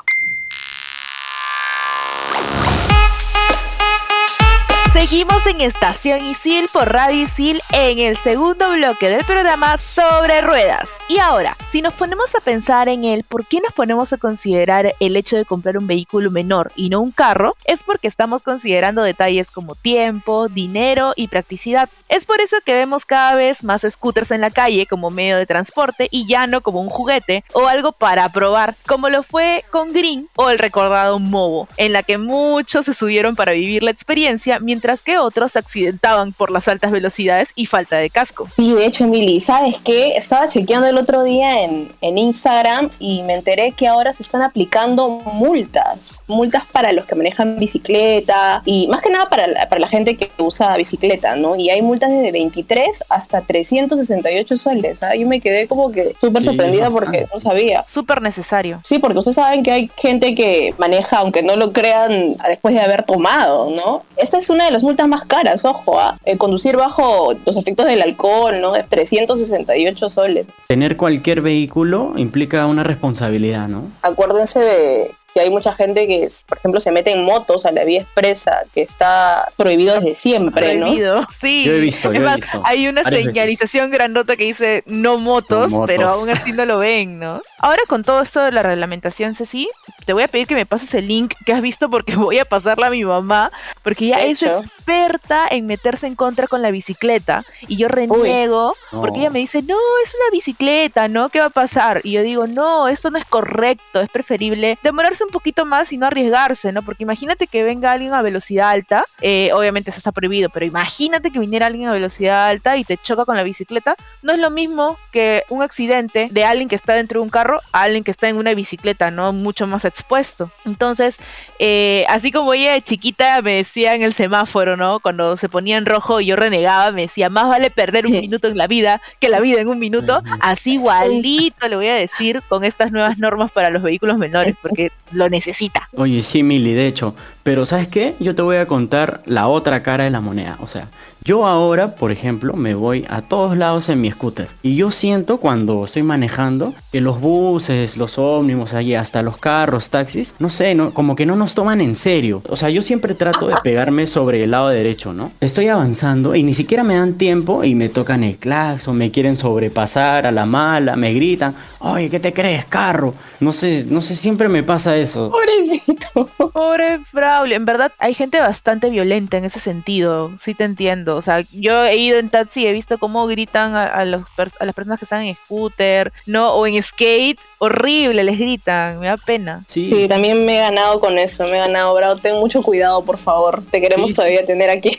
Seguimos 5.08 5.46
en 5.46 5.62
Estación 5.62 6.26
Isil 6.26 6.68
por 6.74 6.92
Radio 6.92 7.26
Isil 7.26 7.62
en 7.72 8.00
el 8.00 8.18
segundo 8.18 8.72
bloque 8.72 9.08
del 9.08 9.24
programa 9.24 9.78
sobre 9.78 10.42
ruedas. 10.42 10.90
Y 11.08 11.20
ahora, 11.20 11.56
si 11.72 11.84
nos 11.84 11.94
ponemos 11.94 12.34
a 12.34 12.40
pensar 12.40 12.90
en 12.90 13.04
el 13.04 13.24
por 13.24 13.46
qué 13.46 13.62
nos 13.62 13.72
ponemos 13.76 14.12
a 14.14 14.18
considerar 14.18 14.96
el 15.00 15.16
hecho 15.16 15.38
de 15.38 15.46
comprar 15.46 15.78
un 15.78 15.86
vehículo 15.86 16.32
menor 16.32 16.72
y 16.76 16.90
no 16.90 17.02
un 17.02 17.12
carro, 17.12 17.56
es 17.66 17.84
porque 17.84 18.08
estamos 18.08 18.42
considerando 18.42 19.04
detalles 19.04 19.52
como 19.52 19.76
tiempo, 19.76 20.48
dinero 20.48 21.14
y 21.16 21.28
practicidad. 21.28 21.88
Es 22.10 22.26
por 22.26 22.42
eso 22.42 22.58
que 22.66 22.74
vemos 22.74 23.06
cada 23.06 23.36
vez 23.36 23.64
más 23.64 23.86
scooters 23.88 24.32
en 24.32 24.42
la 24.42 24.50
calle 24.50 24.88
como 24.88 25.12
medio 25.12 25.38
de 25.38 25.46
transporte 25.46 26.08
y 26.10 26.26
ya 26.26 26.48
no 26.48 26.62
como 26.62 26.82
un 26.82 26.90
juguete 26.90 27.44
o 27.54 27.68
algo 27.68 27.92
para 27.92 28.28
probar, 28.30 28.76
como 28.88 29.10
lo 29.10 29.22
fue 29.22 29.64
con 29.70 29.94
Green 29.94 30.28
o 30.36 30.50
el 30.50 30.58
recordado 30.58 31.20
Movo, 31.20 31.68
en 31.78 31.94
la 31.94 32.02
que 32.02 32.18
muchos 32.18 32.86
se 32.86 32.96
subieron 32.96 33.36
para 33.36 33.52
vivir 33.52 33.84
la 33.84 33.92
experiencia 33.92 34.60
mientras 34.60 34.95
mientras 34.96 35.02
que 35.02 35.18
otros 35.18 35.52
se 35.54 35.60
accidentaban 35.60 36.34
por 36.34 36.52
las 36.52 36.68
altas 36.68 36.92
velocidades 36.92 37.50
y 37.56 37.66
falta 37.66 37.98
de 37.98 38.10
casco. 38.10 38.48
Sí, 38.56 38.74
de 38.74 38.86
hecho, 38.86 39.06
Emily, 39.06 39.40
¿sabes 39.40 39.78
qué? 39.84 40.16
Estaba 40.18 40.48
chequeando 40.48 40.88
el 40.88 40.98
otro 40.98 41.24
día 41.24 41.64
en, 41.64 41.92
en 42.02 42.18
Instagram 42.18 42.90
y 43.00 43.24
me 43.24 43.34
enteré 43.34 43.72
que 43.72 43.88
ahora 43.88 44.14
se 44.14 44.24
están 44.24 44.42
aplicando 44.42 45.10
multas. 45.10 46.20
Multas 46.28 46.64
para 46.72 46.92
los 46.94 47.06
que 47.06 47.16
manejan 47.16 47.58
bicicleta 47.58 48.62
y 48.66 48.88
más 48.88 49.02
que 49.02 49.10
nada 49.10 49.26
para 49.26 49.48
la, 49.48 49.70
para 49.70 49.80
la 49.82 49.88
gente 49.88 50.16
que 50.16 50.30
usa 50.38 50.76
bicicleta, 50.78 51.36
¿no? 51.36 51.56
Y 51.56 51.70
hay 51.70 51.82
multas 51.82 52.10
desde 52.10 52.32
23 52.32 53.04
hasta 53.10 53.42
368 53.42 54.58
soles. 54.58 55.04
¿ah? 55.04 55.16
Yo 55.16 55.28
me 55.28 55.40
quedé 55.42 55.68
como 55.68 55.92
que 55.92 56.16
súper 56.20 56.44
sorprendida 56.44 56.90
porque 56.90 57.28
no 57.32 57.40
sabía. 57.40 57.84
Súper 57.88 58.22
necesario. 58.22 58.82
Sí, 58.84 59.00
porque 59.00 59.20
ustedes 59.20 59.36
saben 59.36 59.64
que 59.64 59.72
hay 59.72 59.92
gente 59.98 60.36
que 60.36 60.74
maneja, 60.78 61.18
aunque 61.18 61.44
no 61.44 61.56
lo 61.56 61.74
crean, 61.74 62.36
después 62.48 62.74
de 62.74 62.82
haber 62.82 63.04
tomado, 63.04 63.70
¿no? 63.72 64.04
Esta 64.18 64.38
es 64.38 64.50
una 64.50 64.66
de 64.66 64.72
las 64.72 64.84
multas 64.86 65.08
más 65.08 65.26
caras, 65.26 65.66
ojo, 65.66 66.00
¿ah? 66.00 66.18
Eh, 66.26 66.38
conducir 66.38 66.78
bajo 66.78 67.34
los 67.46 67.58
efectos 67.58 67.86
del 67.86 68.02
alcohol, 68.02 68.62
¿no? 68.62 68.72
De 68.72 68.84
368 68.84 70.10
soles. 70.10 70.48
Tener 70.68 70.96
cualquier 70.96 71.42
vehículo 71.42 72.14
implica 72.16 72.66
una 72.68 72.84
responsabilidad, 72.84 73.68
¿no? 73.68 73.84
Acuérdense 74.02 74.60
de 74.60 75.12
que 75.36 75.42
hay 75.42 75.50
mucha 75.50 75.74
gente 75.74 76.08
que, 76.08 76.30
por 76.48 76.58
ejemplo, 76.60 76.80
se 76.80 76.94
mete 76.94 77.12
en 77.12 77.26
motos 77.26 77.66
a 77.66 77.72
la 77.74 77.84
vía 77.84 78.04
expresa, 78.04 78.64
que 78.74 78.82
está 78.82 79.52
prohibido 79.58 79.96
desde 79.96 80.16
siempre, 80.16 80.78
prohibido, 80.80 81.28
sí. 81.42 81.66
Yo 81.66 81.74
he 81.74 81.80
visto, 81.82 82.14
yo 82.14 82.26
he 82.26 82.36
visto. 82.36 82.62
Hay 82.64 82.88
una 82.88 83.04
señalización 83.04 83.92
grandota 83.92 84.38
que 84.38 84.46
dice 84.46 84.84
no 84.86 85.18
motos, 85.18 85.74
pero 85.88 86.08
aún 86.08 86.30
así 86.30 86.54
no 86.54 86.64
lo 86.64 86.80
ven, 86.80 87.20
¿no? 87.20 87.42
Ahora 87.60 87.82
con 87.90 88.06
todo 88.06 88.22
esto 88.22 88.40
de 88.44 88.54
la 88.54 88.62
reglamentación, 88.62 89.36
Ceci, 89.36 89.68
te 90.06 90.14
voy 90.14 90.24
a 90.24 90.30
pedir 90.30 90.48
que 90.48 90.56
me 90.56 90.66
pases 90.66 90.94
el 90.94 91.10
link 91.10 91.34
que 91.46 91.52
has 91.52 91.62
visto 91.62 91.90
porque 91.90 92.16
voy 92.16 92.40
a 92.40 92.46
pasarla 92.46 92.88
a 92.88 92.92
mi 92.92 93.04
mamá, 93.04 93.52
porque 93.84 94.06
ella 94.06 94.24
es 94.24 94.42
experta 94.42 95.48
en 95.50 95.66
meterse 95.66 96.08
en 96.08 96.16
contra 96.16 96.48
con 96.48 96.62
la 96.62 96.72
bicicleta 96.72 97.44
y 97.68 97.76
yo 97.76 97.90
reniego 97.90 98.78
porque 98.92 99.20
ella 99.20 99.32
me 99.32 99.40
dice, 99.40 99.64
no, 99.64 99.76
es 100.06 100.14
una 100.14 100.32
bicicleta, 100.32 101.10
¿no? 101.10 101.28
¿Qué 101.28 101.40
va 101.40 101.48
a 101.48 101.50
pasar? 101.50 102.00
Y 102.06 102.12
yo 102.12 102.22
digo, 102.24 102.48
no, 102.48 102.88
esto 102.88 103.10
no 103.10 103.18
es 103.18 103.26
correcto, 103.26 104.00
es 104.00 104.10
preferible 104.10 104.78
demorarse 104.82 105.25
un 105.26 105.32
poquito 105.32 105.66
más 105.66 105.92
y 105.92 105.98
no 105.98 106.06
arriesgarse, 106.06 106.72
¿no? 106.72 106.82
Porque 106.82 107.04
imagínate 107.04 107.48
que 107.48 107.64
venga 107.64 107.92
alguien 107.92 108.14
a 108.14 108.22
velocidad 108.22 108.70
alta, 108.70 109.06
eh, 109.22 109.52
obviamente 109.54 109.90
eso 109.90 110.00
está 110.00 110.12
prohibido, 110.12 110.50
pero 110.50 110.66
imagínate 110.66 111.32
que 111.32 111.40
viniera 111.40 111.68
alguien 111.68 111.88
a 111.88 111.94
velocidad 111.94 112.48
alta 112.48 112.78
y 112.78 112.84
te 112.84 112.98
choca 112.98 113.26
con 113.26 113.36
la 113.36 113.44
bicicleta, 113.44 113.96
no 114.22 114.34
es 114.34 114.40
lo 114.40 114.50
mismo 114.50 114.98
que 115.12 115.44
un 115.50 115.64
accidente 115.64 116.28
de 116.32 116.46
alguien 116.46 116.70
que 116.70 116.76
está 116.76 116.94
dentro 116.94 117.20
de 117.20 117.24
un 117.24 117.30
carro 117.30 117.60
a 117.72 117.84
alguien 117.84 118.04
que 118.04 118.12
está 118.12 118.30
en 118.30 118.38
una 118.38 118.54
bicicleta, 118.54 119.12
¿no? 119.12 119.34
Mucho 119.34 119.68
más 119.68 119.86
expuesto. 119.86 120.52
Entonces, 120.66 121.18
eh, 121.60 122.06
así 122.10 122.32
como 122.32 122.54
ella 122.54 122.74
de 122.74 122.82
chiquita 122.82 123.42
me 123.42 123.56
decía 123.56 123.96
en 123.96 124.02
el 124.02 124.14
semáforo, 124.14 124.78
¿no? 124.78 125.00
Cuando 125.00 125.38
se 125.38 125.50
ponía 125.50 125.78
en 125.78 125.86
rojo 125.86 126.22
y 126.22 126.28
yo 126.28 126.36
renegaba, 126.36 126.92
me 126.92 127.04
decía, 127.04 127.30
más 127.30 127.48
vale 127.48 127.70
perder 127.70 128.06
un 128.06 128.12
minuto 128.14 128.48
en 128.48 128.58
la 128.58 128.68
vida 128.68 129.02
que 129.20 129.30
la 129.30 129.40
vida 129.40 129.62
en 129.62 129.70
un 129.70 129.80
minuto. 129.80 130.22
Así 130.40 130.74
igualito 130.74 131.68
le 131.68 131.76
voy 131.76 131.88
a 131.88 131.96
decir 131.96 132.42
con 132.48 132.64
estas 132.64 132.92
nuevas 132.92 133.18
normas 133.18 133.52
para 133.52 133.70
los 133.70 133.82
vehículos 133.82 134.18
menores, 134.18 134.56
porque 134.62 134.92
lo 135.16 135.30
necesita. 135.30 135.90
Oye, 135.94 136.22
sí, 136.22 136.44
Mili, 136.44 136.74
de 136.74 136.88
hecho, 136.88 137.16
pero 137.44 137.66
¿sabes 137.66 137.88
qué? 137.88 138.16
Yo 138.20 138.36
te 138.36 138.42
voy 138.42 138.58
a 138.58 138.66
contar 138.66 139.22
la 139.26 139.48
otra 139.48 139.84
cara 139.84 140.04
de 140.04 140.10
la 140.10 140.22
moneda. 140.22 140.58
O 140.62 140.68
sea, 140.68 140.88
yo 141.26 141.48
ahora, 141.48 141.96
por 141.96 142.12
ejemplo, 142.12 142.54
me 142.54 142.76
voy 142.76 143.04
a 143.10 143.24
todos 143.24 143.58
lados 143.58 143.90
en 143.90 144.00
mi 144.00 144.12
scooter. 144.12 144.48
Y 144.62 144.76
yo 144.76 144.92
siento 144.92 145.38
cuando 145.38 145.84
estoy 145.84 146.04
manejando 146.04 146.76
que 146.92 147.02
los 147.02 147.20
buses, 147.20 147.98
los 147.98 148.20
ómnibus, 148.20 148.76
allí 148.76 148.94
hasta 148.94 149.24
los 149.24 149.38
carros, 149.38 149.90
taxis, 149.90 150.36
no 150.38 150.52
sé, 150.52 150.76
no, 150.76 150.94
como 150.94 151.16
que 151.16 151.26
no 151.26 151.36
nos 151.36 151.56
toman 151.56 151.82
en 151.82 151.96
serio. 151.96 152.44
O 152.48 152.56
sea, 152.56 152.70
yo 152.70 152.84
siempre 152.84 153.16
trato 153.16 153.48
de 153.48 153.56
pegarme 153.64 154.06
sobre 154.06 154.44
el 154.44 154.52
lado 154.52 154.70
derecho, 154.70 155.14
¿no? 155.14 155.32
Estoy 155.42 155.68
avanzando 155.68 156.36
y 156.36 156.44
ni 156.44 156.54
siquiera 156.54 156.84
me 156.84 156.96
dan 156.96 157.16
tiempo 157.16 157.64
y 157.64 157.74
me 157.74 157.90
tocan 157.90 158.24
el 158.24 158.38
claxon, 158.38 158.96
me 158.96 159.10
quieren 159.10 159.36
sobrepasar 159.36 160.28
a 160.28 160.32
la 160.32 160.46
mala, 160.46 160.96
me 160.96 161.12
gritan, 161.12 161.56
oye, 161.80 162.12
¿qué 162.12 162.20
te 162.20 162.34
crees, 162.34 162.66
carro? 162.66 163.16
No 163.40 163.52
sé, 163.52 163.84
no 163.90 164.00
sé, 164.00 164.16
siempre 164.16 164.48
me 164.48 164.62
pasa 164.62 164.96
eso. 164.96 165.32
Pobrecito. 165.32 166.30
Pobre 166.54 167.00
Braulio. 167.12 167.56
En 167.56 167.66
verdad, 167.66 167.92
hay 167.98 168.14
gente 168.14 168.40
bastante 168.40 168.90
violenta 168.90 169.38
en 169.38 169.46
ese 169.46 169.60
sentido. 169.60 170.32
Sí 170.40 170.54
te 170.54 170.64
entiendo. 170.64 171.15
O 171.16 171.22
sea, 171.22 171.44
yo 171.52 171.86
he 171.86 171.98
ido 171.98 172.20
en 172.20 172.30
taxi 172.30 172.64
y 172.64 172.68
he 172.68 172.74
visto 172.74 172.98
cómo 172.98 173.28
gritan 173.28 173.76
a, 173.76 174.06
los, 174.06 174.24
a 174.60 174.66
las 174.66 174.76
personas 174.76 175.00
que 175.00 175.06
están 175.06 175.24
en 175.24 175.36
scooter, 175.36 176.12
¿no? 176.26 176.54
O 176.54 176.68
en 176.68 176.82
skate. 176.82 177.40
Horrible, 177.58 178.24
les 178.24 178.38
gritan. 178.38 179.00
Me 179.00 179.08
da 179.08 179.18
pena. 179.18 179.64
Sí. 179.68 180.08
también 180.08 180.46
me 180.46 180.58
he 180.58 180.60
ganado 180.60 181.00
con 181.00 181.18
eso. 181.18 181.44
Me 181.46 181.58
he 181.58 181.60
ganado, 181.60 181.94
Bravo. 181.96 182.16
Ten 182.18 182.36
mucho 182.36 182.62
cuidado, 182.62 183.04
por 183.04 183.18
favor. 183.18 183.64
Te 183.70 183.82
queremos 183.82 184.14
todavía 184.14 184.44
tener 184.46 184.70
aquí. 184.70 184.92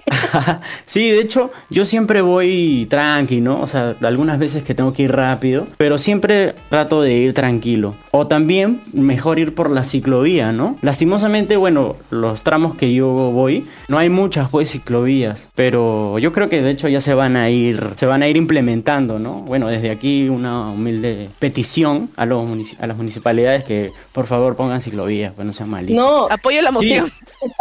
sí, 0.87 1.11
de 1.11 1.20
hecho, 1.20 1.50
yo 1.70 1.85
siempre 1.85 2.20
voy 2.20 2.87
tranqui, 2.90 3.40
¿no? 3.40 3.61
O 3.61 3.66
sea, 3.66 3.94
algunas 4.02 4.38
veces 4.38 4.64
que 4.64 4.75
tengo 4.75 4.92
que 4.92 5.02
ir 5.02 5.12
rápido, 5.12 5.66
pero 5.76 5.99
siempre 5.99 6.54
trato 6.70 7.02
de 7.02 7.12
ir 7.14 7.35
tranquilo. 7.35 7.94
O 8.11 8.26
también 8.26 8.80
mejor 8.92 9.38
ir 9.38 9.54
por 9.54 9.70
la 9.70 9.85
ciclovía, 9.85 10.52
¿no? 10.52 10.76
Lastimosamente, 10.82 11.56
bueno, 11.56 11.96
los 12.11 12.42
tramos 12.42 12.76
que 12.76 12.92
yo 12.94 13.08
voy, 13.08 13.66
no 13.88 13.99
hay 13.99 14.08
muchas 14.08 14.49
pues 14.50 14.70
ciclovías, 14.70 15.49
pero 15.54 16.05
yo 16.18 16.32
creo 16.32 16.48
que 16.48 16.62
de 16.62 16.70
hecho 16.70 16.88
ya 16.88 17.00
se 17.00 17.14
van 17.14 17.36
a 17.36 17.50
ir, 17.50 17.90
se 17.96 18.06
van 18.06 18.22
a 18.22 18.28
ir 18.28 18.36
implementando, 18.36 19.18
¿no? 19.18 19.42
Bueno, 19.42 19.68
desde 19.68 19.90
aquí 19.90 20.28
una 20.28 20.70
humilde 20.70 21.28
petición 21.38 22.10
a, 22.16 22.26
los 22.26 22.46
a 22.78 22.86
las 22.86 22.96
municipalidades 22.96 23.64
que 23.64 23.90
por 24.12 24.26
favor 24.26 24.56
pongan 24.56 24.80
ciclovías, 24.80 25.32
pues 25.34 25.46
no 25.46 25.52
sean 25.52 25.70
malitos. 25.70 25.96
No, 25.96 26.26
apoyo 26.30 26.62
la 26.62 26.70
moción. 26.70 27.12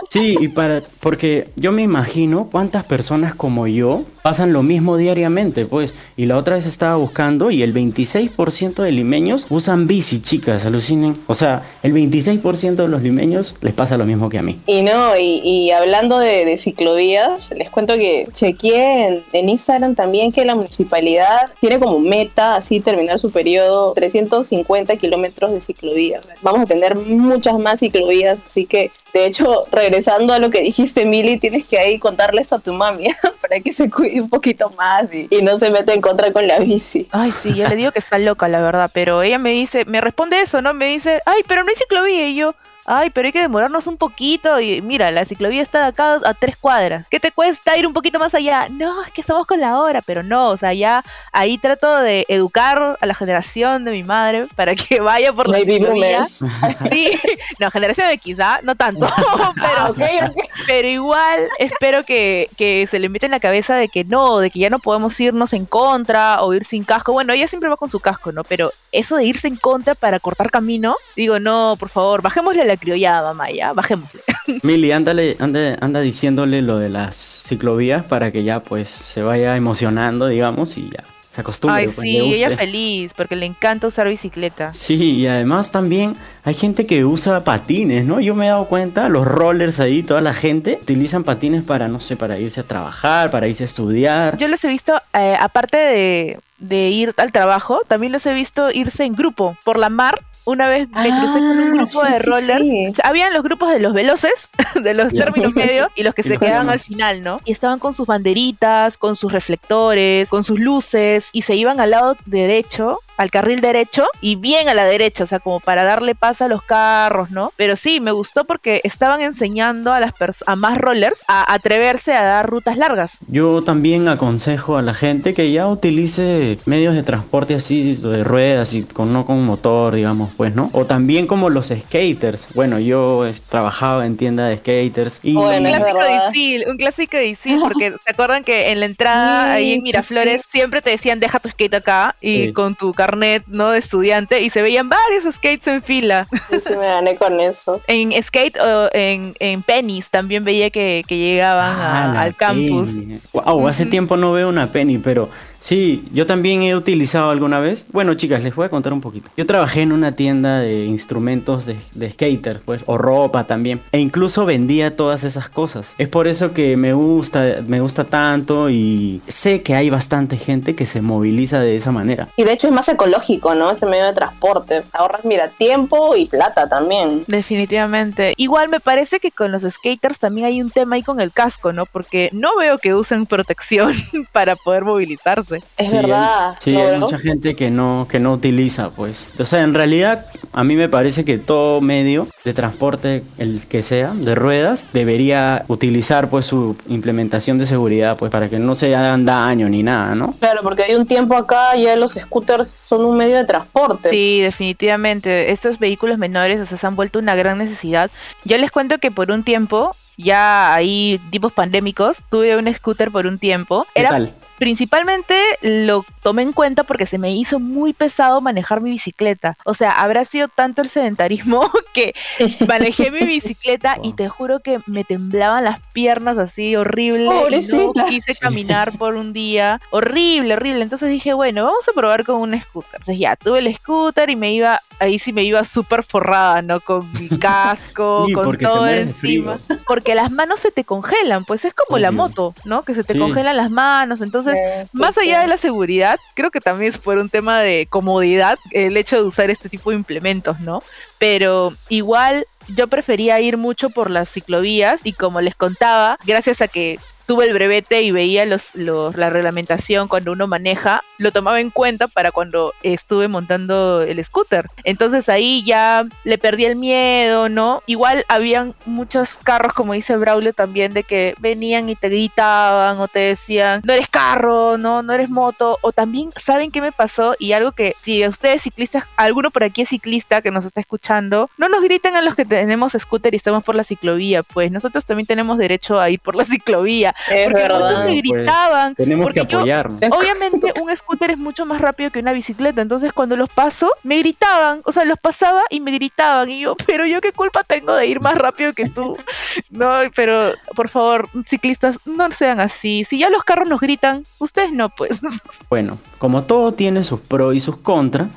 Sí, 0.10 0.36
y 0.40 0.48
para, 0.48 0.82
porque 1.00 1.50
yo 1.56 1.72
me 1.72 1.82
imagino 1.82 2.48
cuántas 2.52 2.86
personas 2.86 3.36
como 3.36 3.68
yo 3.68 4.04
pasan 4.22 4.54
lo 4.54 4.64
mismo 4.64 4.98
diariamente, 4.98 5.66
pues, 5.66 5.94
y 6.18 6.26
la 6.26 6.38
otra 6.38 6.56
vez 6.56 6.66
estaba 6.66 6.96
buscando 6.96 7.52
y 7.52 7.62
el 7.62 7.74
26% 7.74 8.82
de 8.82 8.92
limeños 8.92 9.46
usan 9.50 9.86
bici, 9.86 10.22
chicas, 10.22 10.66
alucinen. 10.66 11.16
O 11.28 11.34
sea, 11.34 11.64
el 11.84 11.94
26% 11.94 12.76
de 12.76 12.88
los 12.88 13.04
limeños 13.04 13.58
les 13.62 13.74
pasa 13.74 13.98
lo 13.98 14.06
mismo 14.06 14.30
que 14.30 14.40
a 14.40 14.42
mí. 14.42 14.60
Y 14.66 14.82
no, 14.82 15.18
y, 15.18 15.70
hablando 15.72 16.18
de, 16.20 16.46
de, 16.46 16.58
ciclovías, 16.58 17.54
les 17.58 17.70
cuento 17.70 17.96
que 17.96 18.28
chequeé 18.36 19.24
en, 19.34 19.50
Instagram 19.50 19.96
también 19.96 20.32
que 20.32 20.46
la 20.46 20.56
municipalidad 20.56 21.52
tiene 21.60 21.80
como 21.80 22.00
meta 22.00 22.56
así 22.56 22.80
terminar 22.80 23.18
su 23.18 23.32
periodo 23.32 23.94
350 23.94 24.96
kilómetros 24.98 25.52
de 25.52 25.62
ciclovías. 25.62 26.28
Vamos 26.42 26.62
a 26.62 26.66
tener 26.66 26.96
muchas 27.06 27.58
más 27.58 27.80
ciclovías, 27.80 28.38
así 28.46 28.66
que 28.66 28.92
de 29.14 29.26
hecho, 29.26 29.64
regresando 29.72 30.34
a 30.34 30.40
lo 30.40 30.50
que 30.50 30.62
dijiste, 30.62 31.06
Mili, 31.06 31.38
tienes 31.38 31.66
que 31.66 31.80
ahí 31.80 31.98
contarle 31.98 32.42
esto 32.42 32.56
a 32.56 32.60
tu 32.60 32.74
mami 32.74 33.08
para 33.42 33.62
que 33.62 33.72
se 33.72 33.90
cuide 33.90 34.20
un 34.20 34.30
poquito 34.30 34.70
más 34.72 35.14
y, 35.14 35.28
y 35.30 35.42
no 35.42 35.56
se 35.58 35.72
meta 35.72 35.94
en 35.94 36.02
contra 36.02 36.34
con 36.34 36.46
la 36.48 36.60
bici. 36.60 37.08
Ay, 37.12 37.32
sí, 37.32 37.54
yo 37.54 37.68
le 37.70 37.78
digo 37.78 37.92
que 37.92 38.00
está 38.00 38.20
loca, 38.20 38.50
la 38.50 38.62
verdad, 38.62 38.92
pero 38.94 39.22
ella 39.22 39.38
me 39.38 39.52
dice, 39.52 39.86
me 39.86 40.02
responde 40.02 40.42
eso, 40.42 40.62
¿no? 40.62 40.74
Me 40.74 40.88
dice, 40.88 41.22
ay, 41.26 41.44
pero 41.48 41.64
no 41.64 41.70
hay 41.70 41.76
ciclovía 41.76 42.28
y 42.28 42.36
yo 42.36 42.56
ay, 42.86 43.10
pero 43.10 43.28
hay 43.28 43.32
que 43.32 43.42
demorarnos 43.42 43.88
un 43.88 43.98
poquito 43.98 44.60
y 44.60 44.82
mira, 44.82 45.12
la 45.12 45.26
ciclovía 45.26 45.62
está 45.62 45.80
de 45.82 45.88
acá 45.88 46.20
a 46.24 46.34
tres 46.34 46.58
cuadras. 46.58 47.06
¿Qué 47.10 47.20
te 47.20 47.32
cuesta 47.32 47.78
ir 47.78 47.88
un 47.88 47.94
poquito 47.94 48.20
más 48.20 48.34
allá? 48.36 48.68
No, 48.70 49.04
es 49.04 49.12
que 49.12 49.22
estamos 49.22 49.46
con 49.48 49.60
la 49.60 49.80
hora, 49.80 50.02
pero 50.02 50.24
no, 50.24 50.50
o 50.50 50.58
sea, 50.58 50.74
ya 50.74 51.04
ahí 51.32 51.58
trato 51.58 52.00
de 52.02 52.26
educar 52.28 52.98
a 53.00 53.06
la 53.06 53.14
generación 53.14 53.86
de 53.86 53.92
mi 53.92 54.04
madre 54.04 54.48
para 54.56 54.76
que 54.76 55.00
vaya 55.02 55.34
por 55.34 55.50
la 55.50 55.60
ciclovía. 55.60 56.24
Sí, 56.24 57.20
no, 57.60 57.72
generación 57.72 58.10
X, 58.12 58.38
¿ah? 58.40 58.60
No 58.64 58.76
tanto, 58.76 59.08
pero, 59.56 60.34
pero 60.68 60.88
igual 60.88 61.48
espero 61.60 62.04
que, 62.04 62.50
que 62.58 62.88
se 62.88 63.00
le 63.00 63.10
meta 63.10 63.26
en 63.26 63.32
la 63.32 63.40
cabeza 63.40 63.76
de 63.76 63.90
que 63.90 64.04
no, 64.04 64.40
de 64.40 64.52
que 64.52 64.60
ya 64.60 64.70
no 64.70 64.80
podemos 64.80 65.20
irnos 65.20 65.54
en 65.54 65.66
contra 65.66 66.42
o 66.44 66.54
ir 66.54 66.66
sin 66.66 66.84
casco. 66.84 67.14
Bueno, 67.14 67.34
ella 67.34 67.48
siempre 67.48 67.70
va 67.70 67.78
con 67.78 67.90
su 67.90 68.00
casco, 68.00 68.32
¿no? 68.32 68.44
Pero 68.44 68.72
eso 68.92 69.16
de 69.16 69.26
irse 69.26 69.48
en 69.48 69.56
contra 69.56 69.96
para 69.96 70.20
cortar 70.20 70.52
camino, 70.52 70.96
digo, 71.16 71.40
no, 71.40 71.76
por 71.80 71.90
favor, 71.90 72.22
bajémosle 72.22 72.66
la 72.66 72.75
criollada, 72.78 73.34
mamá, 73.34 73.52
ya, 73.52 73.74
bajemos. 73.74 74.10
Mili, 74.64 74.92
ándale, 74.92 75.36
anda, 75.40 75.78
anda 75.82 76.02
diciéndole 76.02 76.62
lo 76.62 76.78
de 76.78 76.90
las 76.90 77.16
ciclovías 77.16 78.06
para 78.06 78.32
que 78.32 78.44
ya 78.44 78.62
pues 78.62 78.90
se 78.90 79.22
vaya 79.22 79.56
emocionando, 79.56 80.28
digamos, 80.28 80.78
y 80.78 80.90
ya 80.90 81.04
se 81.36 81.42
acostumbre. 81.42 81.82
Ay, 81.82 81.88
pues, 81.88 82.00
sí, 82.08 82.18
ella 82.18 82.56
feliz, 82.56 83.12
porque 83.16 83.36
le 83.36 83.46
encanta 83.46 83.88
usar 83.88 84.08
bicicleta. 84.08 84.74
Sí, 84.74 85.16
y 85.16 85.28
además 85.28 85.72
también 85.72 86.16
hay 86.46 86.54
gente 86.54 86.86
que 86.86 87.04
usa 87.04 87.44
patines, 87.44 88.06
¿no? 88.06 88.22
Yo 88.22 88.36
me 88.36 88.46
he 88.46 88.50
dado 88.50 88.66
cuenta, 88.66 89.10
los 89.10 89.28
rollers 89.28 89.82
ahí, 89.82 90.02
toda 90.02 90.22
la 90.22 90.34
gente 90.34 90.80
utilizan 90.82 91.24
patines 91.26 91.64
para, 91.64 91.90
no 91.90 92.00
sé, 92.00 92.16
para 92.16 92.40
irse 92.40 92.62
a 92.62 92.64
trabajar, 92.64 93.32
para 93.32 93.48
irse 93.48 93.64
a 93.64 93.66
estudiar. 93.66 94.38
Yo 94.38 94.48
los 94.48 94.64
he 94.64 94.70
visto, 94.70 94.94
eh, 95.14 95.36
aparte 95.40 95.78
de, 95.78 96.40
de 96.60 96.90
ir 96.90 97.14
al 97.18 97.34
trabajo, 97.34 97.82
también 97.88 98.14
los 98.14 98.26
he 98.26 98.34
visto 98.34 98.72
irse 98.72 99.04
en 99.04 99.14
grupo 99.14 99.58
por 99.66 99.78
la 99.78 99.90
mar 99.90 100.22
una 100.46 100.68
vez 100.68 100.88
me 100.90 101.10
crucé 101.10 101.40
con 101.40 101.58
un 101.58 101.80
ah, 101.80 101.84
grupo 101.84 102.04
de 102.04 102.20
rollers. 102.20 103.00
habían 103.04 103.34
los 103.34 103.44
grupos 103.44 103.72
de 103.72 103.80
los 103.80 103.94
veloces, 103.94 104.50
de 104.82 104.94
los 104.94 105.14
términos 105.14 105.54
medios, 105.54 105.90
y 105.96 106.04
los 106.04 106.14
que 106.14 106.24
se 106.24 106.38
quedaban 106.38 106.70
al 106.70 106.80
final, 106.80 107.22
¿no? 107.22 107.40
Y 107.46 107.52
estaban 107.52 107.80
con 107.80 107.94
sus 107.94 108.08
banderitas, 108.08 108.98
con 108.98 109.16
sus 109.16 109.32
reflectores, 109.32 110.30
con 110.30 110.44
sus 110.44 110.60
luces, 110.60 111.30
y 111.34 111.42
se 111.42 111.56
iban 111.56 111.80
al 111.80 111.92
lado 111.92 112.18
derecho 112.26 113.00
al 113.18 113.32
carril 113.32 113.62
derecho 113.62 114.06
y 114.22 114.36
bien 114.36 114.70
a 114.70 114.74
la 114.74 114.86
derecha, 114.86 115.24
o 115.24 115.28
sea, 115.28 115.40
como 115.40 115.60
para 115.60 115.84
darle 115.84 116.16
paz 116.16 116.42
a 116.42 116.48
los 116.48 116.64
carros, 116.64 117.32
¿no? 117.32 117.52
Pero 117.56 117.76
sí, 117.76 118.00
me 118.00 118.12
gustó 118.12 118.46
porque 118.46 118.82
estaban 118.84 119.22
enseñando 119.22 119.94
a 119.94 120.00
las 120.00 120.14
a 120.46 120.56
más 120.56 120.78
rollers 120.78 121.24
a 121.28 121.54
atreverse 121.54 122.14
a 122.14 122.24
dar 122.24 122.50
rutas 122.50 122.78
largas. 122.78 123.14
Yo 123.28 123.62
también 123.64 124.08
aconsejo 124.08 124.78
a 124.78 124.82
la 124.82 124.94
gente 124.94 125.34
que 125.34 125.52
ya 125.52 125.68
utilice 125.68 126.58
medios 126.66 126.96
de 126.96 127.04
transporte 127.04 127.56
así 127.56 127.96
de 127.96 128.24
ruedas 128.24 128.74
y 128.74 128.84
con 128.84 129.14
no 129.14 129.26
con 129.26 129.46
motor, 129.46 129.96
digamos, 129.96 130.32
pues, 130.36 130.56
¿no? 130.56 130.70
O 130.74 130.86
también 130.86 131.28
como 131.28 131.50
los 131.50 131.68
skaters. 131.68 132.48
Bueno, 132.54 132.80
yo 132.80 133.26
he 133.26 133.34
trabajado 133.34 134.04
en 134.04 134.18
tienda 134.18 134.48
de 134.48 134.58
skaters 134.58 135.20
y 135.22 135.36
un 135.36 135.64
clásico 135.64 136.00
de 136.00 136.30
Isil, 136.30 136.66
un 136.70 136.78
clásico 136.78 137.18
de 137.18 137.28
Isil, 137.28 137.60
porque 137.62 137.94
se 138.06 138.12
acuerdan 138.12 138.44
que 138.44 138.72
en 138.72 138.80
la 138.80 138.86
entrada 138.86 139.54
ahí 139.54 139.74
en 139.74 139.84
Miraflores 139.84 140.42
siempre 140.52 140.82
te 140.82 140.90
decían 140.90 141.20
deja 141.20 141.40
tu 141.40 141.50
skate 141.50 141.76
acá 141.76 142.16
y 142.22 142.52
con 142.54 142.76
tu 142.76 142.94
carro 142.94 143.05
carnet, 143.06 143.44
¿no? 143.48 143.72
De 143.72 143.80
estudiante 143.80 144.42
y 144.42 144.50
se 144.50 144.62
veían 144.62 144.90
varios 144.90 145.36
skates 145.36 145.68
en 145.68 145.82
fila. 145.82 146.28
Sí, 146.50 146.74
me 146.76 146.88
gané 146.88 147.16
con 147.16 147.40
eso. 147.40 147.82
en 147.88 148.12
skate 148.24 148.58
o 148.58 148.90
en, 148.94 149.36
en 149.40 149.62
pennies 149.62 150.10
también 150.10 150.44
veía 150.44 150.70
que, 150.70 151.04
llegaban 151.08 151.76
ah, 151.80 152.22
al 152.22 152.36
campus. 152.36 152.90
Wow, 153.32 153.68
hace 153.68 153.86
tiempo 153.86 154.18
no 154.18 154.32
veo 154.34 154.50
una 154.50 154.72
penny, 154.72 154.98
pero 154.98 155.30
Sí, 155.66 156.08
yo 156.14 156.28
también 156.28 156.62
he 156.62 156.76
utilizado 156.76 157.32
alguna 157.32 157.60
vez. 157.60 157.86
Bueno, 157.92 158.14
chicas, 158.14 158.44
les 158.44 158.54
voy 158.54 158.68
a 158.68 158.70
contar 158.70 158.94
un 158.94 159.02
poquito. 159.02 159.32
Yo 159.36 159.48
trabajé 159.48 159.82
en 159.82 159.94
una 159.94 160.12
tienda 160.12 160.60
de 160.60 160.86
instrumentos 160.86 161.66
de, 161.66 161.76
de 161.96 162.12
skater, 162.12 162.62
pues, 162.64 162.84
o 162.86 163.00
ropa 163.00 163.46
también. 163.46 163.82
E 163.92 163.98
incluso 163.98 164.46
vendía 164.46 164.96
todas 164.96 165.24
esas 165.24 165.50
cosas. 165.50 165.96
Es 165.98 166.08
por 166.08 166.28
eso 166.28 166.54
que 166.54 166.78
me 166.78 166.94
gusta, 166.94 167.64
me 167.68 167.82
gusta 167.82 168.04
tanto 168.04 168.70
y 168.70 169.24
sé 169.28 169.64
que 169.64 169.74
hay 169.74 169.90
bastante 169.90 170.38
gente 170.38 170.76
que 170.76 170.86
se 170.86 171.02
moviliza 171.02 171.60
de 171.60 171.76
esa 171.76 171.92
manera. 171.92 172.28
Y 172.38 172.44
de 172.44 172.54
hecho 172.54 172.68
es 172.68 172.74
más 172.74 172.88
ecológico, 172.88 173.56
¿no? 173.56 173.72
Ese 173.72 173.88
medio 173.88 174.06
de 174.06 174.14
transporte. 174.14 174.84
Ahorras, 174.94 175.26
mira, 175.26 175.48
tiempo 175.48 176.16
y 176.16 176.28
plata 176.28 176.70
también. 176.70 177.24
Definitivamente. 177.26 178.36
Igual 178.38 178.70
me 178.70 178.80
parece 178.80 179.20
que 179.20 179.32
con 179.32 179.52
los 179.52 179.64
skaters 179.64 180.20
también 180.20 180.46
hay 180.46 180.62
un 180.62 180.70
tema 180.70 180.98
ahí 180.98 181.02
con 181.02 181.20
el 181.20 181.32
casco, 181.32 181.74
¿no? 181.74 181.88
Porque 181.88 182.30
no 182.34 182.56
veo 182.56 182.78
que 182.78 182.94
usen 182.94 183.26
protección 183.26 183.94
para 184.32 184.56
poder 184.56 184.86
movilizarse. 184.86 185.55
Es 185.78 185.92
verdad. 185.92 186.56
sí, 186.60 186.76
hay 186.76 187.00
mucha 187.00 187.20
gente 187.20 187.56
que 187.56 187.70
no, 187.70 188.08
que 188.10 188.20
no 188.20 188.34
utiliza, 188.34 188.90
pues. 188.90 189.28
O 189.40 189.46
sea, 189.46 189.64
en 189.64 189.74
realidad, 189.74 190.26
a 190.54 190.64
mí 190.64 190.76
me 190.76 190.90
parece 190.90 191.26
que 191.26 191.38
todo 191.38 191.82
medio 191.82 192.28
de 192.44 192.54
transporte, 192.54 193.24
el 193.38 193.66
que 193.68 193.84
sea, 193.84 194.14
de 194.14 194.36
ruedas, 194.36 194.88
debería 194.94 195.66
utilizar, 195.68 196.30
pues, 196.30 196.46
su 196.46 196.76
implementación 196.88 197.58
de 197.58 197.66
seguridad, 197.66 198.18
pues, 198.18 198.32
para 198.32 198.50
que 198.50 198.60
no 198.60 198.76
se 198.76 198.96
hagan 198.96 199.26
daño 199.26 199.70
ni 199.70 199.84
nada, 199.84 200.16
¿no? 200.16 200.34
Claro, 200.40 200.62
porque 200.64 200.84
hay 200.84 200.96
un 200.96 201.06
tiempo 201.06 201.36
acá 201.36 201.76
ya 201.76 201.96
los 201.96 202.14
scooters 202.14 202.68
son 202.68 203.06
un 203.06 203.18
medio 203.18 203.38
de 203.38 203.46
transporte. 203.46 204.10
Sí, 204.10 204.42
definitivamente. 204.42 205.52
Estos 205.52 205.80
vehículos 205.80 206.18
menores, 206.18 206.60
o 206.60 206.66
sea, 206.66 206.78
se 206.78 206.88
han 206.88 206.96
vuelto 206.96 207.20
una 207.20 207.36
gran 207.36 207.58
necesidad. 207.58 208.12
Yo 208.44 208.58
les 208.58 208.72
cuento 208.72 208.98
que 208.98 209.12
por 209.12 209.32
un 209.32 209.44
tiempo 209.44 209.92
ya 210.18 210.74
ahí 210.74 211.20
tipos 211.30 211.52
pandémicos, 211.54 212.18
tuve 212.30 212.56
un 212.56 212.74
scooter 212.74 213.12
por 213.12 213.28
un 213.28 213.40
tiempo. 213.40 213.86
Era 213.96 214.10
tal? 214.10 214.34
Principalmente 214.58 215.36
lo 215.62 216.06
tomé 216.22 216.44
en 216.44 216.54
cuenta 216.54 216.84
porque 216.84 217.06
se 217.06 217.18
me 217.18 217.36
hizo 217.36 217.60
muy 217.60 217.94
pesado 217.94 218.42
manejar 218.42 218.82
mi 218.82 218.90
bicicleta. 218.90 219.58
O 219.66 219.74
sea, 219.74 220.02
habrá 220.02 220.26
sido 220.26 220.48
tanto 220.48 220.82
el 220.82 220.90
sedentarismo 220.90 221.70
que 221.94 222.14
manejé 222.68 223.12
mi 223.12 223.26
bicicleta 223.26 223.98
y 224.02 224.14
te 224.14 224.30
juro 224.30 224.60
que 224.60 224.80
me 224.86 225.04
temblaban 225.04 225.64
las 225.64 225.80
piernas 225.94 226.38
así 226.38 226.76
horrible. 226.76 227.26
no 227.26 227.94
quise 228.08 228.36
caminar 228.36 228.98
por 228.98 229.16
un 229.16 229.34
día. 229.34 229.80
Horrible, 229.90 230.54
horrible. 230.54 230.84
Entonces 230.84 231.10
dije, 231.10 231.34
bueno, 231.34 231.66
vamos 231.66 231.88
a 231.88 231.94
probar 231.94 232.26
con 232.26 232.42
un 232.42 232.60
scooter. 232.60 232.92
Entonces 232.94 233.20
ya, 233.20 233.36
tuve 233.36 233.60
el 233.60 233.76
scooter 233.76 234.30
y 234.30 234.36
me 234.36 234.54
iba, 234.54 234.82
ahí 235.00 235.20
sí 235.20 235.34
me 235.34 235.44
iba 235.44 235.64
súper 235.64 236.04
forrada, 236.04 236.62
¿no? 236.62 236.80
Con 236.80 237.12
mi 237.14 237.30
casco, 237.40 238.28
con 238.34 238.58
todo 238.58 238.88
encima. 238.88 239.58
Porque 239.88 240.16
las 240.16 240.32
manos 240.32 240.60
se 240.60 240.72
te 240.72 240.84
congelan, 240.84 241.46
pues 241.46 241.66
es 241.66 241.74
como 241.74 241.98
la 241.98 242.12
moto, 242.12 242.56
¿no? 242.66 242.84
Que 242.84 242.94
se 242.94 243.04
te 243.04 243.18
congelan 243.18 243.58
las 243.58 243.70
manos. 243.70 244.22
Entonces 244.22 244.45
entonces, 244.48 244.94
más 244.94 245.18
allá 245.18 245.42
de 245.42 245.48
la 245.48 245.58
seguridad, 245.58 246.20
creo 246.34 246.52
que 246.52 246.62
también 246.62 246.92
es 246.92 246.98
por 246.98 247.18
un 247.18 247.30
tema 247.30 247.62
de 247.62 247.88
comodidad 247.90 248.58
el 248.72 248.98
hecho 248.98 249.18
de 249.18 249.24
usar 249.24 249.50
este 249.50 249.70
tipo 249.70 249.90
de 249.90 249.98
implementos, 249.98 250.60
¿no? 250.60 250.84
Pero 251.18 251.74
igual 251.90 252.48
yo 252.68 252.88
prefería 252.88 253.40
ir 253.40 253.58
mucho 253.58 253.90
por 253.90 254.10
las 254.10 254.30
ciclovías 254.30 255.02
y 255.04 255.14
como 255.14 255.42
les 255.42 255.56
contaba, 255.56 256.18
gracias 256.26 256.62
a 256.62 256.68
que 256.68 257.00
tuve 257.26 257.46
el 257.46 257.54
brevete 257.54 258.02
y 258.02 258.12
veía 258.12 258.46
los, 258.46 258.76
la 258.76 259.30
reglamentación 259.30 260.08
cuando 260.08 260.32
uno 260.32 260.48
maneja, 260.48 261.04
lo 261.18 261.32
tomaba 261.32 261.60
en 261.60 261.70
cuenta 261.70 262.08
para 262.08 262.32
cuando 262.32 262.74
estuve 262.84 263.28
montando 263.28 264.02
el 264.02 264.24
scooter. 264.24 264.68
Entonces 264.84 265.30
ahí 265.30 265.64
ya 265.66 266.06
le 266.24 266.38
perdí 266.38 266.66
el 266.66 266.76
miedo, 266.76 267.50
¿no? 267.50 267.82
Igual 267.86 268.26
habían 268.28 268.76
muchos 268.86 269.38
carros, 269.44 269.74
como 269.74 269.94
dice 269.94 270.18
Braulio 270.18 270.54
también, 270.54 270.94
de 270.94 271.04
que 271.04 271.36
venían 271.40 271.90
y 271.90 271.96
te 271.96 272.10
gritaban 272.10 273.00
o 273.00 273.08
te 273.08 273.20
decían, 273.20 273.82
no 273.84 273.94
eres 273.94 274.08
carro, 274.08 274.78
no, 274.78 275.02
no 275.02 275.14
eres 275.14 275.30
moto. 275.30 275.78
O 275.82 275.92
también, 275.92 276.30
¿saben 276.38 276.72
qué 276.72 276.82
me 276.82 276.92
pasó? 276.92 277.36
Y 277.40 277.54
algo 277.54 277.72
que, 277.72 277.96
si 278.04 278.26
ustedes 278.28 278.62
ciclistas, 278.64 279.06
alguno 279.18 279.52
por 279.52 279.64
aquí 279.64 279.82
es 279.82 279.90
ciclista 279.90 280.42
que 280.42 280.52
nos 280.52 280.66
está 280.66 280.82
escuchando, 280.82 281.50
no 281.58 281.70
nos 281.70 281.84
griten 281.84 282.16
a 282.16 282.22
los 282.22 282.36
que 282.36 282.46
tenemos 282.46 282.94
scooter 282.94 283.34
y 283.34 283.38
estamos 283.38 283.64
por 283.64 283.76
la 283.76 283.84
ciclovía, 283.84 284.44
pues 284.44 284.72
nosotros 284.72 285.06
también 285.06 285.28
tenemos 285.28 285.58
derecho 285.58 286.00
a 286.00 286.10
ir 286.10 286.20
por 286.20 286.36
la 286.36 286.46
ciclovía. 286.46 287.15
Es 287.30 287.46
porque 287.46 287.62
verdad. 287.62 288.06
me 288.06 288.22
pues, 288.22 288.24
gritaban. 288.24 288.96
tenemos 288.96 289.32
que 289.32 289.40
apoyarnos. 289.40 290.02
obviamente 290.12 290.74
un 290.82 290.96
scooter 290.96 291.32
es 291.32 291.38
mucho 291.38 291.66
más 291.66 291.82
rápido 291.82 292.12
que 292.12 292.20
una 292.20 292.34
bicicleta, 292.34 292.82
entonces 292.82 293.14
cuando 293.14 293.36
los 293.36 293.50
paso, 293.50 293.92
me 294.04 294.20
gritaban, 294.20 294.82
o 294.84 294.92
sea, 294.92 295.06
los 295.06 295.18
pasaba 295.20 295.62
y 295.70 295.80
me 295.80 295.92
gritaban 295.92 296.50
y 296.50 296.60
yo, 296.60 296.76
pero 296.88 297.06
yo 297.06 297.22
qué 297.22 297.32
culpa 297.32 297.64
tengo 297.64 297.96
de 297.96 298.08
ir 298.08 298.20
más 298.22 298.38
rápido 298.38 298.74
que 298.74 298.90
tú. 298.90 299.18
no, 299.70 299.94
pero 300.16 300.52
por 300.76 300.90
favor, 300.90 301.30
ciclistas, 301.48 301.98
no 302.06 302.32
sean 302.32 302.60
así. 302.60 303.06
Si 303.06 303.20
ya 303.20 303.30
los 303.30 303.44
carros 303.44 303.68
nos 303.68 303.80
gritan, 303.80 304.24
ustedes 304.40 304.72
no, 304.72 304.90
pues. 304.90 305.20
Bueno, 305.70 305.98
como 306.18 306.44
todo 306.44 306.74
tiene 306.74 307.04
sus 307.04 307.20
pros 307.20 307.56
y 307.56 307.60
sus 307.60 307.78
contras, 307.78 308.28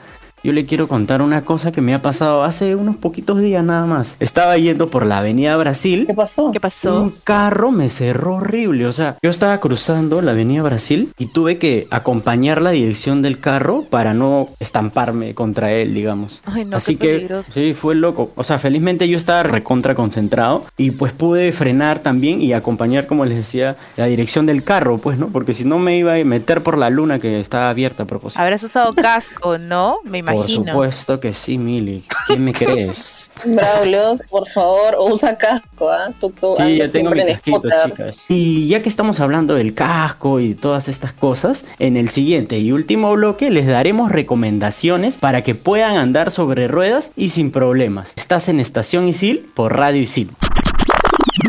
yo 0.42 0.53
le 0.53 0.66
quiero 0.66 0.88
contar 0.88 1.22
una 1.22 1.42
cosa 1.42 1.72
que 1.72 1.81
me 1.81 1.94
ha 1.94 2.03
pasado 2.03 2.44
hace 2.44 2.74
unos 2.74 2.96
poquitos 2.96 3.40
días 3.40 3.64
nada 3.64 3.87
más. 3.87 4.16
Estaba 4.20 4.57
yendo 4.57 4.88
por 4.88 5.07
la 5.07 5.18
avenida 5.18 5.57
Brasil. 5.57 6.05
¿Qué 6.07 6.14
pasó? 6.14 6.51
¿Qué 6.53 6.61
pasó? 6.61 7.03
Un 7.03 7.11
carro 7.24 7.70
me 7.70 7.88
cerró 7.88 8.37
horrible. 8.37 8.87
O 8.87 8.92
sea, 8.92 9.16
yo 9.22 9.31
estaba 9.31 9.59
cruzando 9.59 10.22
la 10.22 10.33
avenida 10.33 10.62
Brasil 10.62 11.12
y 11.18 11.27
tuve 11.27 11.59
que 11.59 11.87
acompañar 11.90 12.62
la 12.62 12.70
dirección 12.70 13.22
del 13.22 13.40
carro 13.40 13.85
para 13.88 14.14
no 14.14 14.48
estamparme 14.61 15.35
contra 15.35 15.72
él, 15.72 15.94
digamos. 15.94 16.42
Ay, 16.46 16.64
no, 16.64 16.77
Así 16.77 16.96
que, 16.96 17.29
sí, 17.51 17.74
fue 17.74 17.94
loco. 17.94 18.33
O 18.37 18.44
sea, 18.44 18.59
felizmente 18.59 19.09
yo 19.09 19.16
estaba 19.16 19.42
recontra 19.42 19.94
concentrado 19.94 20.64
y 20.77 20.92
pues 20.92 21.12
pude 21.12 21.53
frenar 21.53 22.01
también 22.01 22.40
y 22.40 22.53
acompañar, 22.53 23.07
como 23.07 23.24
les 23.24 23.38
decía, 23.38 23.77
la 23.96 24.07
dirección 24.07 24.46
del 24.46 24.62
carro, 24.62 24.98
pues, 24.98 25.18
¿no? 25.18 25.29
Porque 25.29 25.53
si 25.53 25.64
no 25.64 25.79
me 25.79 25.96
iba 25.96 26.14
a 26.14 26.24
meter 26.24 26.62
por 26.62 26.79
la 26.79 26.90
luna 26.90 27.18
que 27.18 27.40
estaba 27.40 27.70
abierta 27.70 28.05
a 28.05 28.07
propósito. 28.07 28.42
Habrás 28.42 28.62
usado 28.62 28.92
casco, 28.92 29.59
¿no? 29.59 29.98
Me 30.05 30.18
por 30.33 30.49
supuesto 30.49 31.21
que 31.21 31.33
sí, 31.33 31.59
Mili. 31.59 32.05
¿Quién 32.27 32.45
me 32.45 32.53
crees? 32.53 33.31
Braulio, 33.45 34.14
por 34.29 34.49
favor, 34.49 34.97
usa 35.01 35.37
casco, 35.37 35.91
¿ah? 35.91 36.12
sí, 36.57 36.77
ya 36.77 36.88
tengo 36.88 37.11
mi 37.11 37.25
casquito, 37.25 37.62
chicas. 37.87 38.25
Y 38.29 38.69
ya 38.69 38.83
que 38.83 38.88
estamos 38.88 39.21
hablando 39.21 39.55
del 39.55 39.75
casco 39.75 40.41
y 40.41 40.55
todas 40.55 40.88
estas 40.88 41.12
cosas, 41.12 41.67
en 41.79 41.97
el 41.97 42.09
siguiente 42.09 42.59
y 42.59 42.73
último 42.73 43.12
bloque 43.12 43.51
les 43.51 43.67
daremos 43.67 44.11
recomendaciones 44.11 45.19
para 45.19 45.43
que 45.43 45.55
puedan 45.55 45.97
andar 45.97 46.31
sobre 46.31 46.69
ruedas 46.69 47.12
y 47.17 47.31
sin 47.31 47.51
problemas. 47.51 48.12
Estás 48.17 48.49
en 48.49 48.61
Estación 48.61 49.09
Isil 49.09 49.51
por 49.55 49.77
Radio 49.77 50.03
Isil. 50.03 50.31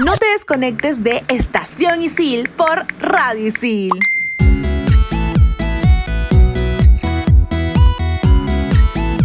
No 0.06 0.16
te 0.18 0.28
desconectes 0.28 1.04
de 1.04 1.24
Estación 1.30 2.02
Isil 2.02 2.50
por 2.50 2.86
Radio 3.00 3.48
Isil. 3.48 3.92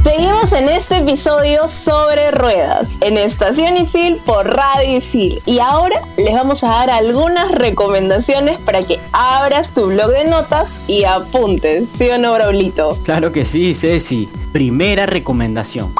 Seguimos 0.05 0.53
en 0.53 0.69
este 0.69 0.99
episodio 0.99 1.67
sobre 1.67 2.31
ruedas 2.31 2.99
en 3.01 3.17
Estación 3.17 3.79
Isil 3.79 4.17
por 4.17 4.47
Radio 4.47 4.99
Isil 4.99 5.40
y 5.47 5.61
ahora 5.61 5.97
les 6.19 6.35
vamos 6.35 6.62
a 6.62 6.69
dar 6.69 6.90
algunas 6.90 7.51
recomendaciones 7.51 8.59
para 8.59 8.85
que 8.85 9.01
abras 9.12 9.73
tu 9.73 9.87
blog 9.87 10.11
de 10.11 10.29
notas 10.29 10.85
y 10.88 11.05
apuntes, 11.05 11.88
¿sí 11.88 12.11
o 12.11 12.19
no, 12.19 12.35
Braulito? 12.35 12.99
Claro 13.03 13.33
que 13.33 13.47
sí, 13.47 13.75
Ceci. 13.75 14.29
Primera 14.53 15.07
recomendación. 15.07 15.95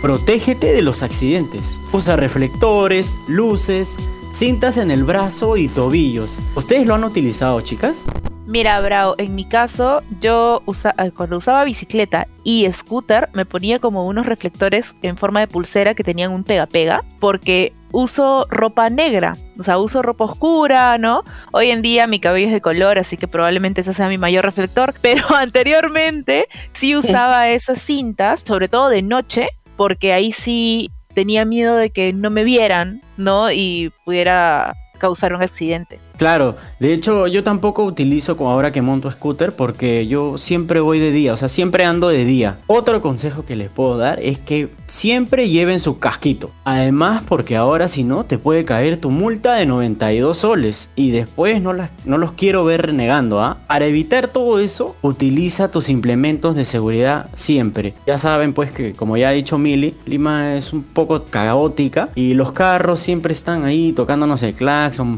Protégete 0.00 0.72
de 0.72 0.80
los 0.80 1.02
accidentes. 1.02 1.78
Usa 1.92 2.16
reflectores, 2.16 3.18
luces, 3.26 3.98
cintas 4.34 4.78
en 4.78 4.90
el 4.90 5.04
brazo 5.04 5.56
y 5.56 5.68
tobillos. 5.68 6.40
¿Ustedes 6.56 6.86
lo 6.86 6.94
han 6.94 7.04
utilizado, 7.04 7.60
chicas? 7.60 8.04
Mira, 8.46 8.80
Bravo, 8.80 9.14
en 9.18 9.34
mi 9.34 9.44
caso, 9.44 10.02
yo 10.20 10.62
eh, 10.66 11.10
cuando 11.12 11.38
usaba 11.38 11.64
bicicleta 11.64 12.26
y 12.42 12.70
scooter, 12.72 13.30
me 13.32 13.46
ponía 13.46 13.78
como 13.78 14.06
unos 14.06 14.26
reflectores 14.26 14.94
en 15.02 15.16
forma 15.16 15.40
de 15.40 15.46
pulsera 15.46 15.94
que 15.94 16.04
tenían 16.04 16.32
un 16.32 16.42
pega-pega, 16.44 17.04
porque 17.20 17.72
uso 17.92 18.46
ropa 18.50 18.90
negra, 18.90 19.36
o 19.58 19.62
sea, 19.62 19.78
uso 19.78 20.02
ropa 20.02 20.24
oscura, 20.24 20.98
¿no? 20.98 21.22
Hoy 21.52 21.70
en 21.70 21.80
día 21.80 22.08
mi 22.08 22.18
cabello 22.18 22.48
es 22.48 22.52
de 22.52 22.60
color, 22.60 22.98
así 22.98 23.16
que 23.16 23.28
probablemente 23.28 23.82
ese 23.82 23.94
sea 23.94 24.08
mi 24.08 24.18
mayor 24.18 24.44
reflector, 24.44 24.94
pero 25.00 25.32
anteriormente 25.34 26.48
sí 26.72 26.96
usaba 26.96 27.48
esas 27.48 27.80
cintas, 27.80 28.42
sobre 28.44 28.68
todo 28.68 28.88
de 28.88 29.00
noche, 29.00 29.48
porque 29.76 30.12
ahí 30.12 30.32
sí 30.32 30.90
tenía 31.14 31.44
miedo 31.44 31.76
de 31.76 31.90
que 31.90 32.12
no 32.12 32.30
me 32.30 32.44
vieran, 32.44 33.00
¿no? 33.16 33.50
Y 33.50 33.92
pudiera 34.04 34.74
causar 34.98 35.34
un 35.34 35.42
accidente. 35.42 35.98
Claro, 36.16 36.56
de 36.78 36.92
hecho 36.92 37.26
yo 37.26 37.42
tampoco 37.42 37.84
utilizo 37.84 38.36
como 38.36 38.50
ahora 38.50 38.72
que 38.72 38.82
monto 38.82 39.10
scooter 39.10 39.52
porque 39.52 40.06
yo 40.06 40.38
siempre 40.38 40.80
voy 40.80 40.98
de 41.00 41.10
día, 41.10 41.32
o 41.32 41.36
sea, 41.36 41.48
siempre 41.48 41.84
ando 41.84 42.08
de 42.08 42.24
día. 42.24 42.58
Otro 42.66 43.02
consejo 43.02 43.44
que 43.44 43.56
les 43.56 43.70
puedo 43.70 43.98
dar 43.98 44.20
es 44.20 44.38
que 44.38 44.68
siempre 44.86 45.48
lleven 45.48 45.80
su 45.80 45.98
casquito. 45.98 46.50
Además 46.64 47.22
porque 47.28 47.56
ahora 47.56 47.88
si 47.88 48.04
no 48.04 48.24
te 48.24 48.38
puede 48.38 48.64
caer 48.64 48.98
tu 48.98 49.10
multa 49.10 49.54
de 49.54 49.66
92 49.66 50.38
soles 50.38 50.92
y 50.94 51.10
después 51.10 51.60
no, 51.60 51.72
las, 51.72 51.90
no 52.04 52.18
los 52.18 52.32
quiero 52.32 52.64
ver 52.64 52.86
renegando. 52.86 53.40
¿ah? 53.40 53.58
Para 53.66 53.86
evitar 53.86 54.28
todo 54.28 54.58
eso, 54.60 54.96
utiliza 55.02 55.70
tus 55.70 55.88
implementos 55.88 56.54
de 56.54 56.64
seguridad 56.64 57.28
siempre. 57.34 57.94
Ya 58.06 58.18
saben 58.18 58.52
pues 58.52 58.70
que 58.70 58.92
como 58.92 59.16
ya 59.16 59.28
ha 59.28 59.32
dicho 59.32 59.58
Mili, 59.58 59.94
Lima 60.06 60.56
es 60.56 60.72
un 60.72 60.82
poco 60.82 61.24
caótica 61.24 62.10
y 62.14 62.34
los 62.34 62.52
carros 62.52 63.00
siempre 63.00 63.32
están 63.32 63.64
ahí 63.64 63.92
tocándonos 63.92 64.42
el 64.42 64.54
claxon, 64.54 65.16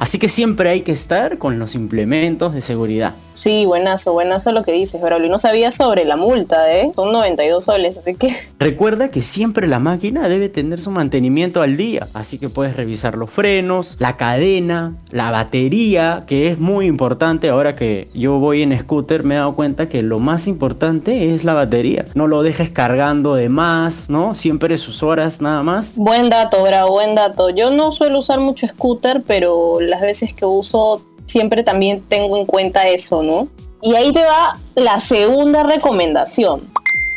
Así 0.00 0.18
que 0.18 0.28
siempre 0.28 0.70
hay 0.70 0.82
que 0.82 0.92
estar 0.92 1.38
con 1.38 1.58
los 1.58 1.74
implementos 1.74 2.54
de 2.54 2.60
seguridad. 2.60 3.14
Sí, 3.34 3.66
buenazo, 3.66 4.12
buenazo 4.12 4.52
lo 4.52 4.62
que 4.62 4.72
dices, 4.72 5.02
Braulio. 5.02 5.28
No 5.28 5.38
sabía 5.38 5.72
sobre 5.72 6.04
la 6.04 6.16
multa, 6.16 6.72
¿eh? 6.72 6.92
Son 6.94 7.12
92 7.12 7.64
soles, 7.64 7.98
así 7.98 8.14
que... 8.14 8.34
Recuerda 8.60 9.08
que 9.08 9.22
siempre 9.22 9.66
la 9.66 9.80
máquina 9.80 10.28
debe 10.28 10.48
tener 10.48 10.80
su 10.80 10.92
mantenimiento 10.92 11.60
al 11.60 11.76
día, 11.76 12.08
así 12.14 12.38
que 12.38 12.48
puedes 12.48 12.76
revisar 12.76 13.16
los 13.16 13.30
frenos, 13.30 13.96
la 13.98 14.16
cadena, 14.16 14.94
la 15.10 15.32
batería, 15.32 16.22
que 16.28 16.48
es 16.48 16.58
muy 16.60 16.86
importante. 16.86 17.48
Ahora 17.48 17.74
que 17.74 18.08
yo 18.14 18.38
voy 18.38 18.62
en 18.62 18.78
scooter 18.78 19.24
me 19.24 19.34
he 19.34 19.38
dado 19.38 19.56
cuenta 19.56 19.88
que 19.88 20.02
lo 20.02 20.20
más 20.20 20.46
importante 20.46 21.34
es 21.34 21.44
la 21.44 21.54
batería. 21.54 22.06
No 22.14 22.28
lo 22.28 22.42
dejes 22.42 22.70
cargando 22.70 23.34
de 23.34 23.48
más, 23.48 24.08
¿no? 24.08 24.34
Siempre 24.34 24.78
sus 24.78 25.02
horas 25.02 25.40
nada 25.40 25.64
más. 25.64 25.94
Buen 25.96 26.30
dato, 26.30 26.62
Bravo, 26.62 26.92
buen 26.92 27.16
dato. 27.16 27.50
Yo 27.50 27.72
no 27.72 27.90
suelo 27.90 28.20
usar 28.20 28.38
mucho 28.38 28.66
scooter, 28.68 29.22
pero 29.26 29.80
las 29.80 30.00
veces 30.00 30.34
que 30.34 30.44
uso 30.44 31.02
siempre 31.26 31.62
también 31.62 32.02
tengo 32.02 32.36
en 32.36 32.46
cuenta 32.46 32.88
eso, 32.88 33.22
¿no? 33.22 33.48
Y 33.82 33.94
ahí 33.96 34.12
te 34.12 34.24
va 34.24 34.58
la 34.74 35.00
segunda 35.00 35.62
recomendación. 35.62 36.68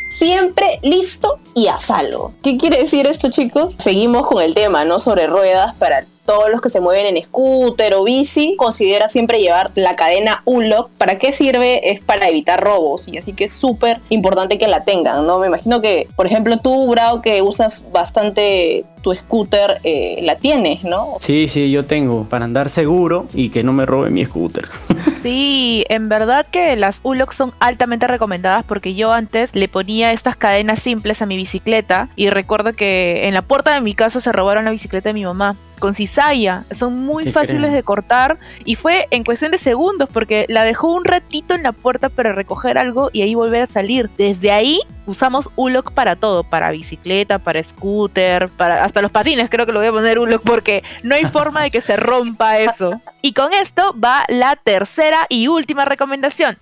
Siempre 0.10 0.80
listo 0.82 1.39
y 1.54 1.67
a 1.67 1.80
salvo. 1.80 2.34
¿Qué 2.43 2.58
quiere 2.58 2.80
decir 2.80 3.06
esto, 3.06 3.30
chicos? 3.30 3.76
Seguimos 3.78 4.28
con 4.28 4.41
el 4.41 4.54
tema, 4.54 4.84
¿no? 4.84 5.00
Sobre 5.00 5.28
ruedas 5.28 5.76
para 5.76 6.06
todos 6.28 6.50
los 6.52 6.62
que 6.62 6.70
se 6.70 6.82
mueven 6.82 7.15
en 7.15 7.24
scooter 7.24 7.96
o 7.96 8.04
bici, 8.04 8.56
considera 8.58 9.10
siempre 9.10 9.39
llevar 9.39 9.72
la 9.76 9.96
cadena 9.96 10.43
Unlock. 10.46 10.91
¿Para 10.98 11.17
qué 11.17 11.34
sirve? 11.34 11.91
Es 11.91 12.02
para 12.02 12.28
evitar 12.28 12.62
robos 12.62 13.08
y 13.08 13.17
así 13.17 13.34
que 13.34 13.46
es 13.46 13.54
súper 13.54 14.02
importante 14.10 14.58
que 14.58 14.67
la 14.67 14.84
tengan, 14.84 15.26
¿no? 15.26 15.39
Me 15.39 15.48
imagino 15.48 15.82
que, 15.82 16.08
por 16.15 16.28
ejemplo, 16.28 16.58
tú, 16.58 16.88
Brao, 16.88 17.22
que 17.22 17.41
usas 17.41 17.86
bastante 17.91 18.86
tu 19.08 19.15
scooter, 19.15 19.80
eh, 19.86 20.20
la 20.24 20.36
tienes, 20.36 20.84
¿no? 20.84 21.15
Sí, 21.20 21.48
sí, 21.48 21.72
yo 21.72 21.86
tengo 21.86 22.26
para 22.26 22.43
andar 22.43 22.67
seguro 22.67 23.28
y 23.34 23.48
que 23.48 23.63
no 23.63 23.72
me 23.72 23.86
robe 23.86 24.10
mi 24.10 24.26
scooter. 24.26 24.67
Sí, 25.24 25.84
en 25.89 26.08
verdad 26.08 26.46
que 26.50 26.78
las 26.78 27.02
ULOX 27.04 27.36
son 27.36 27.52
altamente 27.60 28.08
recomendadas 28.08 28.63
porque 28.63 28.93
yo 28.93 29.12
antes 29.12 29.50
le 29.54 29.67
ponía 29.67 30.13
estas 30.13 30.38
cadenas 30.38 30.80
simples 30.80 31.22
a 31.22 31.26
mi 31.26 31.36
bicicleta 31.36 32.08
y 32.15 32.30
recuerdo 32.30 32.72
que 32.72 33.28
en 33.28 33.34
la 33.34 33.41
puerta 33.41 33.74
de 33.74 33.82
mi 33.82 33.93
casa 33.93 34.22
se 34.22 34.32
robaron 34.32 34.63
la 34.63 34.72
bicicleta 34.72 35.10
de 35.10 35.13
mi 35.13 35.26
mamá 35.26 35.58
con 35.80 35.93
cizalla. 35.93 36.63
Son 36.72 37.06
muy 37.06 37.30
fáciles 37.32 37.74
de 37.74 37.84
cortar 37.84 38.38
y 38.63 38.76
fue 38.76 39.08
en 39.12 39.26
cuestión 39.26 39.52
de 39.52 39.58
segundos 39.58 40.08
porque 40.13 40.46
la 40.48 40.63
dejó 40.63 40.93
un 40.93 41.04
ratito 41.04 41.56
en 41.56 41.63
la 41.63 41.74
puerta 41.74 42.08
para 42.08 42.32
recoger 42.32 42.78
algo 42.78 43.10
y 43.12 43.24
ahí 43.24 43.36
volver 43.36 43.63
a 43.63 43.67
salir. 43.67 44.10
Desde 44.17 44.52
ahí 44.52 44.80
usamos 45.08 45.50
ULOC 45.56 45.91
para 45.91 46.15
todo, 46.15 46.43
para 46.43 46.72
bicicleta, 46.72 47.39
para 47.39 47.63
scooter, 47.63 48.50
para 48.50 48.84
hasta 48.84 49.02
los 49.02 49.12
patines, 49.12 49.50
creo 49.50 49.65
que 49.65 49.72
lo 49.72 49.80
voy 49.80 49.88
a 49.88 49.91
poner 49.91 50.20
ULOC 50.20 50.43
porque 50.43 50.84
no 51.02 51.15
hay 51.15 51.26
forma 51.26 51.63
de 51.63 51.72
que 51.72 51.82
se 51.82 51.98
rompa 51.98 52.60
eso. 52.60 53.02
Y 53.22 53.34
con 53.34 53.54
esto 53.54 53.96
va 54.00 54.24
la 54.28 54.56
tercera 54.56 55.26
y 55.30 55.48
última 55.48 55.86
recomendación. 55.86 56.60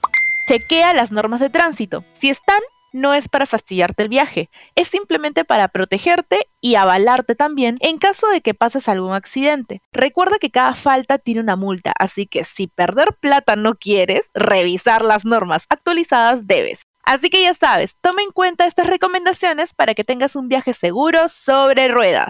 Chequea 0.48 0.94
las 0.94 1.12
normas 1.12 1.42
de 1.42 1.50
tránsito. 1.50 2.04
Si 2.14 2.30
están 2.30 2.60
no 2.96 3.14
es 3.14 3.28
para 3.28 3.46
fastidiarte 3.46 4.04
el 4.04 4.10
viaje, 4.10 4.50
es 4.76 4.88
simplemente 4.88 5.44
para 5.44 5.68
protegerte 5.68 6.48
y 6.62 6.76
avalarte 6.76 7.36
también 7.36 7.78
en 7.82 7.98
caso 7.98 8.30
de 8.30 8.40
que 8.40 8.54
pases 8.54 8.88
algún 8.88 9.14
accidente. 9.14 9.82
Recuerda 9.92 10.40
que 10.40 10.50
cada 10.50 10.76
falta 10.76 11.18
tiene 11.18 11.42
una 11.42 11.58
multa, 11.58 11.94
así 12.00 12.26
que 12.26 12.46
si 12.46 12.68
perder 12.68 13.14
plata 13.20 13.58
no 13.58 13.76
quieres, 13.76 14.22
revisar 14.34 15.02
las 15.02 15.26
normas 15.26 15.66
actualizadas 15.70 16.48
debes. 16.48 16.86
Así 17.06 17.30
que 17.30 17.44
ya 17.44 17.54
sabes, 17.54 17.96
toma 18.02 18.24
en 18.24 18.32
cuenta 18.32 18.66
estas 18.66 18.88
recomendaciones 18.88 19.74
para 19.74 19.94
que 19.94 20.04
tengas 20.04 20.36
un 20.36 20.48
viaje 20.48 20.74
seguro 20.74 21.30
sobre 21.30 21.88
ruedas. 21.88 22.30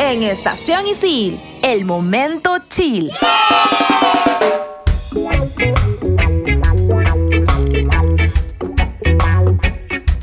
En 0.00 0.22
Estación 0.22 0.86
Isil, 0.86 1.40
el 1.62 1.84
momento 1.84 2.58
chill. 2.70 3.10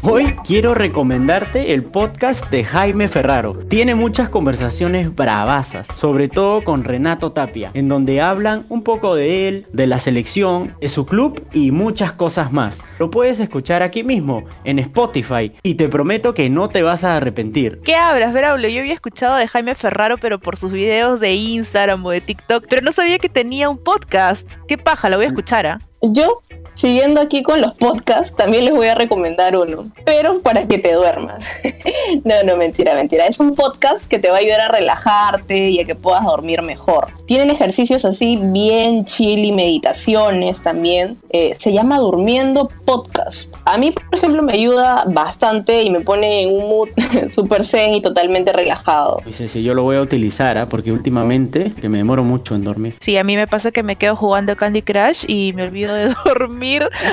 Hoy 0.07 0.35
quiero 0.45 0.75
recomendarte 0.75 1.73
el 1.73 1.83
podcast 1.83 2.51
de 2.51 2.63
Jaime 2.63 3.07
Ferraro. 3.07 3.55
Tiene 3.67 3.95
muchas 3.95 4.29
conversaciones 4.29 5.15
bravasas, 5.15 5.87
sobre 5.95 6.27
todo 6.29 6.63
con 6.63 6.83
Renato 6.83 7.31
Tapia, 7.31 7.71
en 7.73 7.87
donde 7.87 8.21
hablan 8.21 8.67
un 8.69 8.83
poco 8.83 9.15
de 9.15 9.47
él, 9.47 9.65
de 9.73 9.87
la 9.87 9.97
selección, 9.97 10.75
de 10.79 10.89
su 10.89 11.07
club 11.07 11.43
y 11.53 11.71
muchas 11.71 12.13
cosas 12.13 12.51
más. 12.51 12.83
Lo 12.99 13.09
puedes 13.09 13.39
escuchar 13.39 13.81
aquí 13.81 14.03
mismo, 14.03 14.43
en 14.63 14.77
Spotify, 14.77 15.51
y 15.63 15.73
te 15.73 15.89
prometo 15.89 16.35
que 16.35 16.51
no 16.51 16.69
te 16.69 16.83
vas 16.83 17.03
a 17.03 17.17
arrepentir. 17.17 17.79
¿Qué 17.83 17.95
hablas, 17.95 18.31
Braulio? 18.31 18.69
Yo 18.69 18.81
había 18.81 18.93
escuchado 18.93 19.37
de 19.37 19.47
Jaime 19.47 19.73
Ferraro, 19.73 20.17
pero 20.17 20.37
por 20.37 20.55
sus 20.55 20.71
videos 20.71 21.19
de 21.19 21.33
Instagram 21.33 22.05
o 22.05 22.11
de 22.11 22.21
TikTok, 22.21 22.67
pero 22.69 22.83
no 22.83 22.91
sabía 22.91 23.17
que 23.17 23.29
tenía 23.29 23.71
un 23.71 23.83
podcast. 23.83 24.47
¿Qué 24.67 24.77
paja? 24.77 25.09
Lo 25.09 25.17
voy 25.17 25.25
a 25.25 25.29
escuchar, 25.29 25.65
¿ah? 25.65 25.79
Yo, 26.01 26.41
siguiendo 26.75 27.19
aquí 27.19 27.43
con 27.43 27.61
los 27.61 27.73
podcasts, 27.73 28.35
también 28.35 28.65
les 28.65 28.75
voy 28.75 28.88
a 28.88 28.95
recomendar 28.95 29.57
uno, 29.57 29.91
pero 30.05 30.41
para 30.41 30.67
que 30.67 30.77
te 30.77 30.93
duermas. 30.93 31.49
no, 32.23 32.35
no, 32.45 32.57
mentira, 32.57 32.93
mentira. 32.93 33.25
Es 33.25 33.39
un 33.39 33.55
podcast 33.55 34.09
que 34.09 34.19
te 34.19 34.29
va 34.29 34.35
a 34.35 34.39
ayudar 34.39 34.61
a 34.61 34.67
relajarte 34.67 35.69
y 35.69 35.79
a 35.79 35.85
que 35.85 35.95
puedas 35.95 36.23
dormir 36.23 36.61
mejor. 36.61 37.07
Tienen 37.25 37.49
ejercicios 37.49 38.05
así 38.05 38.38
bien 38.39 39.05
chill 39.05 39.45
y 39.45 39.51
meditaciones 39.51 40.61
también. 40.61 41.17
Eh, 41.29 41.53
se 41.57 41.73
llama 41.73 41.97
Durmiendo 41.99 42.69
Podcast. 42.85 43.55
A 43.65 43.77
mí, 43.77 43.91
por 43.91 44.03
ejemplo, 44.11 44.43
me 44.43 44.53
ayuda 44.53 45.03
bastante 45.07 45.83
y 45.83 45.89
me 45.89 46.01
pone 46.01 46.43
en 46.43 46.55
un 46.55 46.69
mood 46.69 46.89
súper 47.29 47.63
zen 47.63 47.95
y 47.95 48.01
totalmente 48.01 48.53
relajado. 48.53 49.21
Sí, 49.29 49.47
sí, 49.47 49.63
yo 49.63 49.73
lo 49.73 49.83
voy 49.83 49.97
a 49.97 50.01
utilizar, 50.01 50.57
¿ah? 50.57 50.67
porque 50.69 50.91
últimamente 50.91 51.71
que 51.79 51.89
me 51.89 51.97
demoro 51.97 52.23
mucho 52.23 52.55
en 52.55 52.63
dormir. 52.63 52.95
Sí, 52.99 53.17
a 53.17 53.23
mí 53.23 53.35
me 53.35 53.47
pasa 53.47 53.71
que 53.71 53.83
me 53.83 53.95
quedo 53.95 54.15
jugando 54.15 54.55
Candy 54.55 54.81
Crush 54.81 55.25
y 55.27 55.53
me 55.53 55.63
olvido 55.63 55.93
de 55.93 56.13
dormir, 56.25 56.64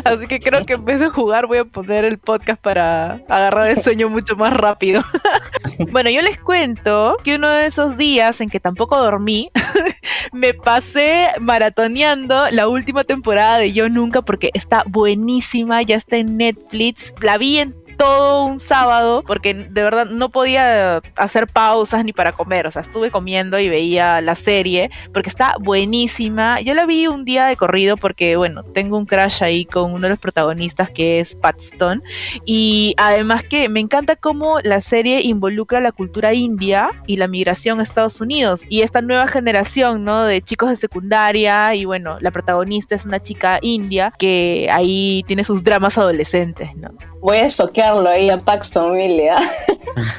así 0.04 0.26
que 0.26 0.38
creo 0.38 0.64
que 0.64 0.74
en 0.74 0.84
vez 0.84 0.98
de 0.98 1.08
jugar 1.08 1.46
voy 1.46 1.58
a 1.58 1.64
poner 1.64 2.04
el 2.04 2.18
podcast 2.18 2.60
para 2.60 3.20
agarrar 3.28 3.70
el 3.70 3.82
sueño 3.82 4.08
mucho 4.08 4.36
más 4.36 4.52
rápido. 4.52 5.02
bueno, 5.90 6.10
yo 6.10 6.20
les 6.22 6.38
cuento 6.38 7.16
que 7.22 7.36
uno 7.36 7.48
de 7.48 7.66
esos 7.66 7.96
días 7.96 8.40
en 8.40 8.48
que 8.48 8.60
tampoco 8.60 8.98
dormí, 8.98 9.50
me 10.32 10.54
pasé 10.54 11.28
maratoneando 11.40 12.50
la 12.50 12.68
última 12.68 13.04
temporada 13.04 13.58
de 13.58 13.72
Yo 13.72 13.88
Nunca 13.88 14.22
porque 14.22 14.50
está 14.54 14.84
buenísima, 14.86 15.82
ya 15.82 15.96
está 15.96 16.16
en 16.16 16.36
Netflix, 16.36 17.12
la 17.20 17.38
vi 17.38 17.58
en 17.58 17.81
todo 18.02 18.46
un 18.46 18.58
sábado 18.58 19.22
porque 19.24 19.54
de 19.54 19.82
verdad 19.84 20.06
no 20.06 20.28
podía 20.28 21.00
hacer 21.14 21.46
pausas 21.46 22.04
ni 22.04 22.12
para 22.12 22.32
comer, 22.32 22.66
o 22.66 22.70
sea, 22.72 22.82
estuve 22.82 23.12
comiendo 23.12 23.60
y 23.60 23.68
veía 23.68 24.20
la 24.20 24.34
serie 24.34 24.90
porque 25.14 25.30
está 25.30 25.54
buenísima. 25.60 26.60
Yo 26.62 26.74
la 26.74 26.84
vi 26.84 27.06
un 27.06 27.24
día 27.24 27.46
de 27.46 27.56
corrido 27.56 27.96
porque, 27.96 28.34
bueno, 28.34 28.64
tengo 28.64 28.98
un 28.98 29.06
crash 29.06 29.44
ahí 29.44 29.64
con 29.64 29.92
uno 29.92 30.00
de 30.00 30.08
los 30.08 30.18
protagonistas 30.18 30.90
que 30.90 31.20
es 31.20 31.36
Pat 31.36 31.60
Stone 31.60 32.00
y 32.44 32.94
además 32.96 33.44
que 33.44 33.68
me 33.68 33.78
encanta 33.78 34.16
cómo 34.16 34.58
la 34.64 34.80
serie 34.80 35.20
involucra 35.20 35.78
la 35.78 35.92
cultura 35.92 36.34
india 36.34 36.90
y 37.06 37.18
la 37.18 37.28
migración 37.28 37.78
a 37.78 37.84
Estados 37.84 38.20
Unidos 38.20 38.64
y 38.68 38.82
esta 38.82 39.00
nueva 39.00 39.28
generación, 39.28 40.02
¿no? 40.02 40.24
De 40.24 40.42
chicos 40.42 40.70
de 40.70 40.74
secundaria 40.74 41.72
y 41.76 41.84
bueno, 41.84 42.16
la 42.18 42.32
protagonista 42.32 42.96
es 42.96 43.06
una 43.06 43.22
chica 43.22 43.60
india 43.62 44.12
que 44.18 44.68
ahí 44.72 45.22
tiene 45.28 45.44
sus 45.44 45.62
dramas 45.62 45.96
adolescentes, 45.98 46.74
¿no? 46.74 46.90
Voy 47.20 47.36
a 47.36 47.44
estoquearlo 47.92 48.08
ahí 48.08 48.30
a 48.30 48.38
Paxton 48.38 48.96
Milia. 48.96 49.36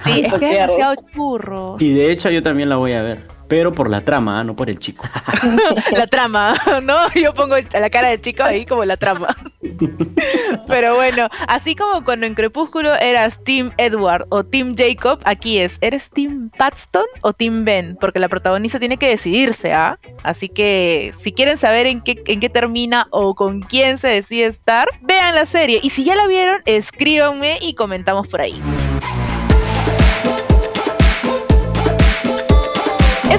Sí, 0.03 0.21
es 0.25 0.33
que 0.33 0.59
es 0.59 0.69
churro. 1.13 1.75
Y 1.79 1.93
de 1.93 2.11
hecho 2.11 2.29
yo 2.29 2.41
también 2.43 2.69
la 2.69 2.75
voy 2.75 2.93
a 2.93 3.01
ver. 3.01 3.21
Pero 3.47 3.71
por 3.71 3.89
la 3.89 4.01
trama, 4.01 4.39
¿ah? 4.39 4.43
no 4.43 4.55
por 4.55 4.69
el 4.69 4.79
chico. 4.79 5.07
la 5.97 6.07
trama, 6.07 6.55
¿no? 6.83 6.95
Yo 7.13 7.33
pongo 7.33 7.55
la 7.71 7.89
cara 7.89 8.09
del 8.09 8.21
chico 8.21 8.43
ahí 8.43 8.65
como 8.65 8.85
la 8.85 8.97
trama. 8.97 9.35
Pero 10.67 10.95
bueno, 10.95 11.27
así 11.47 11.75
como 11.75 12.03
cuando 12.03 12.25
en 12.25 12.35
Crepúsculo 12.35 12.95
eras 12.95 13.43
Team 13.43 13.71
Edward 13.77 14.25
o 14.29 14.43
Team 14.43 14.75
Jacob, 14.77 15.19
aquí 15.25 15.59
es, 15.59 15.77
¿eres 15.81 16.09
Team 16.09 16.49
Paxton 16.57 17.05
o 17.21 17.33
Team 17.33 17.65
Ben? 17.65 17.97
Porque 17.99 18.19
la 18.19 18.29
protagonista 18.29 18.79
tiene 18.79 18.97
que 18.97 19.09
decidirse, 19.09 19.73
¿ah? 19.73 19.99
Así 20.23 20.49
que 20.49 21.13
si 21.21 21.31
quieren 21.31 21.57
saber 21.57 21.85
en 21.85 22.01
qué, 22.01 22.21
en 22.25 22.39
qué 22.39 22.49
termina 22.49 23.07
o 23.11 23.35
con 23.35 23.61
quién 23.61 23.99
se 23.99 24.07
decide 24.07 24.47
estar, 24.47 24.87
vean 25.01 25.35
la 25.35 25.45
serie. 25.45 25.79
Y 25.83 25.89
si 25.89 26.03
ya 26.03 26.15
la 26.15 26.27
vieron, 26.27 26.61
escríbanme 26.65 27.59
y 27.61 27.75
comentamos 27.75 28.27
por 28.27 28.41
ahí. 28.41 28.61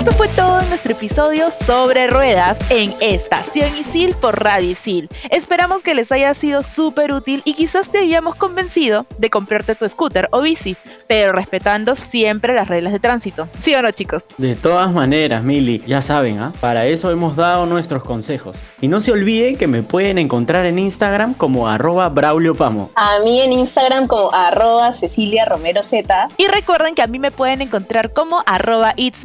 Esto 0.04 0.18
fue 0.18 0.28
todo 0.28 0.60
en 0.60 0.68
nuestro 0.68 0.92
episodio 0.92 1.46
sobre 1.64 2.08
ruedas 2.08 2.58
en 2.68 2.94
Estación 3.00 3.74
Isil 3.74 4.14
por 4.14 4.38
Radio 4.38 4.72
Isil. 4.72 5.08
Esperamos 5.30 5.82
que 5.82 5.94
les 5.94 6.12
haya 6.12 6.34
sido 6.34 6.62
súper 6.62 7.14
útil 7.14 7.40
y 7.46 7.54
quizás 7.54 7.88
te 7.88 8.00
hayamos 8.00 8.36
convencido 8.36 9.06
de 9.16 9.30
comprarte 9.30 9.74
tu 9.74 9.88
scooter 9.88 10.28
o 10.30 10.42
bici, 10.42 10.76
pero 11.06 11.32
respetando 11.32 11.96
siempre 11.96 12.52
las 12.52 12.68
reglas 12.68 12.92
de 12.92 13.00
tránsito. 13.00 13.48
¿Sí 13.62 13.74
o 13.74 13.80
no, 13.80 13.92
chicos? 13.92 14.24
De 14.36 14.54
todas 14.56 14.92
maneras, 14.92 15.42
Mili, 15.42 15.82
ya 15.86 16.02
saben, 16.02 16.38
¿ah? 16.38 16.52
para 16.60 16.84
eso 16.84 17.10
hemos 17.10 17.34
dado 17.34 17.64
nuestros 17.64 18.02
consejos. 18.02 18.66
Y 18.82 18.88
no 18.88 19.00
se 19.00 19.10
olviden 19.10 19.56
que 19.56 19.68
me 19.68 19.82
pueden 19.82 20.18
encontrar 20.18 20.66
en 20.66 20.78
Instagram 20.78 21.32
como 21.32 21.66
arroba 21.66 22.10
Braulio 22.10 22.54
Pamo. 22.54 22.90
A 22.94 23.20
mí 23.20 23.40
en 23.40 23.54
Instagram 23.54 24.06
como 24.06 24.34
arroba 24.34 24.92
Cecilia 24.92 25.46
Romero 25.46 25.82
Z. 25.82 26.28
Y 26.36 26.46
recuerden 26.48 26.94
que 26.94 27.00
a 27.00 27.06
mí 27.06 27.18
me 27.18 27.30
pueden 27.30 27.62
encontrar 27.62 28.12
como 28.12 28.42
arroba 28.44 28.92
It's 28.98 29.24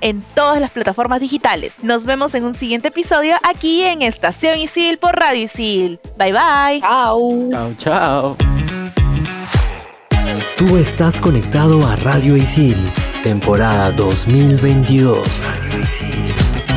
en 0.00 0.22
todas 0.34 0.60
las 0.60 0.70
plataformas 0.70 1.20
digitales. 1.20 1.72
Nos 1.82 2.04
vemos 2.04 2.34
en 2.34 2.44
un 2.44 2.54
siguiente 2.54 2.88
episodio 2.88 3.36
aquí 3.48 3.82
en 3.82 4.02
Estación 4.02 4.58
Isil 4.58 4.98
por 4.98 5.16
Radio 5.16 5.44
Isil. 5.44 6.00
Bye 6.16 6.32
bye. 6.32 6.80
Chao. 6.80 7.50
Chao, 7.50 7.74
chao. 7.76 8.36
Tú 10.56 10.76
estás 10.76 11.20
conectado 11.20 11.86
a 11.86 11.94
Radio 11.96 12.36
Isil, 12.36 12.76
temporada 13.22 13.92
2022. 13.92 15.46
Radio 15.46 15.80
Isil. 15.80 16.67